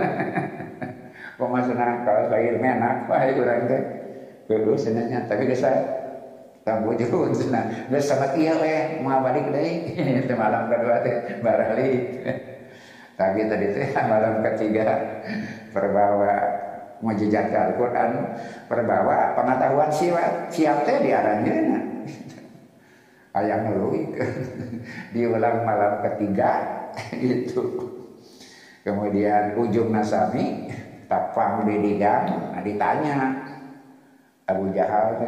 Koma 1.35 1.59
senang 1.59 2.07
kalau 2.07 2.31
lahir 2.31 2.62
menak, 2.62 3.11
wah 3.11 3.27
urang 3.27 3.67
teh 3.67 4.03
Dulu 4.45 4.76
senangnya, 4.76 5.24
tapi 5.24 5.49
desa 5.49 5.72
Tambu 6.64 6.97
jauh 6.97 7.28
senang. 7.36 7.68
Sama 8.01 8.32
iya 8.40 8.57
weh, 8.57 9.05
mau 9.05 9.20
balik 9.20 9.53
deh. 9.53 9.84
Itu 10.24 10.32
malam 10.32 10.72
kedua 10.72 11.05
teh. 11.05 11.36
Barali. 11.45 11.88
Tapi 13.20 13.47
tadi 13.47 13.66
teh 13.70 13.88
malam 14.09 14.42
ketiga 14.42 15.20
perbawa 15.70 16.32
mujizat 17.05 17.53
Al-Quran. 17.53 18.32
Perbawa 18.64 19.36
pengetahuan 19.36 19.92
siap 19.92 20.49
siap 20.49 20.88
teh 20.88 21.05
ayang 23.34 23.66
ngeluih 23.66 24.14
diulang 25.14 25.66
malam 25.66 25.99
ketiga 26.07 26.51
itu 27.18 27.62
kemudian 28.86 29.59
ujung 29.59 29.90
nasami 29.90 30.70
tapang 31.11 31.66
di 31.66 31.82
digang 31.82 32.55
nah, 32.55 32.62
ditanya 32.62 33.43
Abu 34.45 34.70
Jahal 34.76 35.24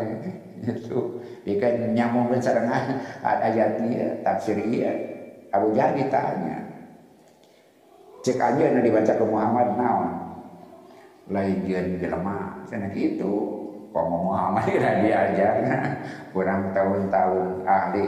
itu 0.60 0.98
ikan 1.56 1.96
nyamung 1.96 2.32
sareng 2.36 2.68
ayatnya 3.24 4.20
tafsir 4.20 4.60
iya 4.60 4.92
Abu 5.52 5.72
Jahal 5.72 5.96
ditanya 5.96 6.66
cek 8.26 8.42
aja 8.42 8.58
yang 8.58 8.82
dibaca 8.82 9.12
ke 9.14 9.22
Muhammad? 9.22 9.78
Naon. 9.78 10.12
Lain 11.30 11.62
jelema 11.98 12.66
cenah 12.66 12.90
kitu 12.90 13.34
kok 13.90 14.06
Muhammad 14.06 14.66
ira 14.76 15.02
diajar 15.02 15.54
kurang 16.30 16.70
tahun-tahun 16.70 17.66
ahli 17.66 18.04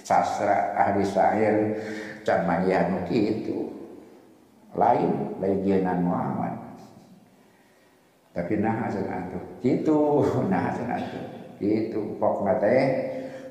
sastra 0.00 0.74
ahli 0.74 1.06
syair 1.06 1.76
can 2.26 2.48
manyihan 2.48 2.98
kitu 3.06 3.70
lain 4.74 5.38
lain 5.38 5.86
Muhammad 6.02 6.57
tapi 8.36 8.60
nah 8.60 8.86
cenah 8.86 9.28
atuh 9.28 9.44
kitu 9.64 10.00
nah 10.52 10.70
cenah 10.72 10.98
atuh 11.00 11.24
kitu 11.58 12.16
pokna 12.22 12.56
teh 12.62 12.82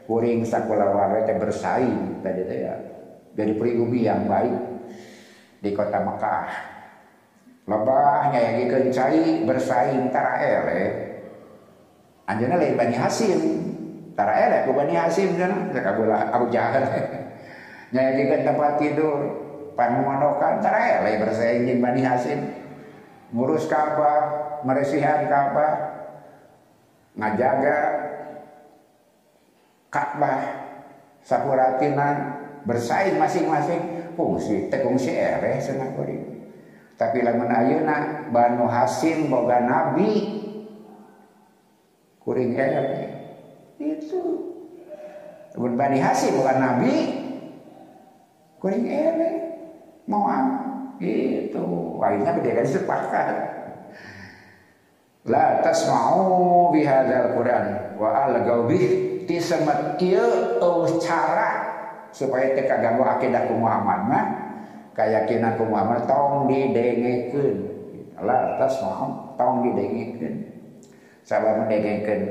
kuring 0.08 0.48
sakola 0.48 0.96
wae 0.96 1.28
teh 1.28 1.36
bersaing 1.36 2.24
tadi 2.24 2.42
teh 2.48 2.60
ya. 2.64 2.76
Jadi 3.38 3.54
pribumi 3.54 4.08
yang 4.08 4.26
baik 4.26 4.56
di 5.62 5.70
kota 5.76 6.02
Mekah. 6.02 6.50
Lebah 7.68 8.32
nyayagikeun 8.34 8.90
cai 8.90 9.44
bersaing 9.44 10.10
tara 10.10 10.40
ele. 10.42 10.84
Anjeunna 12.26 12.58
lain 12.58 12.80
Bani 12.80 12.96
Hasim. 12.96 13.42
Tara 14.18 14.34
ele 14.34 14.66
ku 14.66 14.74
Bani 14.74 14.96
Hasim 14.98 15.38
cenah 15.38 15.70
sakabula 15.70 16.34
Abu 16.34 16.50
Jahal. 16.50 16.88
Nyayagikeun 17.94 18.42
tempat 18.48 18.74
tidur 18.82 19.20
panuanokan 19.76 20.64
tara 20.64 21.04
ele 21.04 21.22
bersaing 21.22 21.78
Bani 21.78 22.02
Hasim. 22.02 22.40
Ngurus 23.36 23.68
Ka'bah 23.68 24.47
meresihan 24.66 25.28
Ka'bah, 25.28 25.74
ngajaga 27.18 27.80
Ka'bah, 29.94 30.42
sapuratina 31.22 32.08
bersaing 32.64 33.20
masing-masing. 33.20 33.98
Fungsi 34.18 34.66
tekungsi 34.74 35.14
senang 35.62 35.94
kuring. 35.94 36.50
Tapi 36.98 37.22
lamun 37.22 37.54
ayeuna 37.54 38.26
Banu 38.34 38.66
Hasim 38.66 39.30
boga 39.30 39.62
nabi 39.62 40.42
kuring 42.18 42.58
ere 42.58 43.14
itu. 43.78 44.22
Lamun 45.54 45.78
Bani 45.78 46.02
Hasim 46.02 46.34
boga 46.34 46.58
nabi 46.58 46.94
kuring 48.58 48.90
ere 48.90 49.32
mau 50.10 50.26
itu. 50.98 51.66
Akhirnya 52.02 52.34
beda 52.42 52.66
sepakat 52.66 53.57
la 55.28 55.60
tasma'u 55.60 56.72
bihadzal 56.72 57.36
Quran 57.36 57.66
wa 58.00 58.10
algau 58.32 58.64
bih 58.66 59.24
tisemet 59.28 60.00
ieu 60.00 60.56
cara 61.04 61.52
supaya 62.16 62.56
teu 62.56 62.66
kaganggu 62.66 63.04
akidah 63.04 63.46
ku 63.52 63.60
Muhammad 63.60 64.00
mah 64.08 64.26
keyakinan 64.98 65.60
ku 65.60 65.70
Muhammad 65.70 66.10
tong 66.10 66.50
didengekeun. 66.50 67.56
La 68.18 68.58
tasma'u 68.58 69.38
tong 69.38 69.62
didengekeun. 69.70 70.36
Sabab 71.22 71.62
mendengekeun 71.62 72.22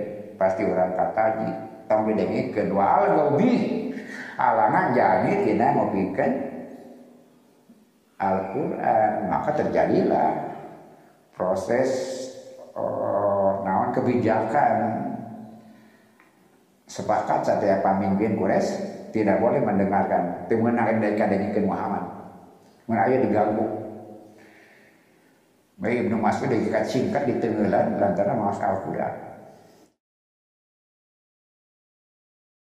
pasti 0.40 0.66
orang 0.66 0.98
kataji 0.98 1.48
tong 1.86 2.10
didengekeun. 2.10 2.74
Wa 2.74 3.06
algau 3.06 3.38
bih 3.38 3.94
alangan 4.34 4.96
jadi 4.96 5.32
tidak 5.46 5.70
ngopikeun 5.78 6.32
Al-Quran. 8.18 9.10
Maka 9.30 9.50
terjadilah 9.54 10.30
proses 11.38 11.92
oh, 12.76 13.64
naon 13.64 13.90
kebijakan? 13.96 14.76
Sepakat 16.86 17.42
setiap 17.42 17.82
pemimpin 17.82 18.38
Quraisy 18.38 19.10
tidak 19.10 19.42
boleh 19.42 19.58
mendengarkan. 19.58 20.46
Temenan 20.46 21.02
dari 21.02 21.18
kadang 21.18 21.50
Muhammad. 21.66 22.04
Mun 22.86 23.02
diganggu. 23.26 23.66
Baik 25.76 26.06
Ibnu 26.06 26.16
Mas'ud 26.22 26.48
diikat 26.48 26.86
singkat 26.86 27.26
di 27.26 27.36
tenggelan 27.42 27.98
lantaran 27.98 28.38
mawas 28.38 28.62
Al-Quran 28.62 29.25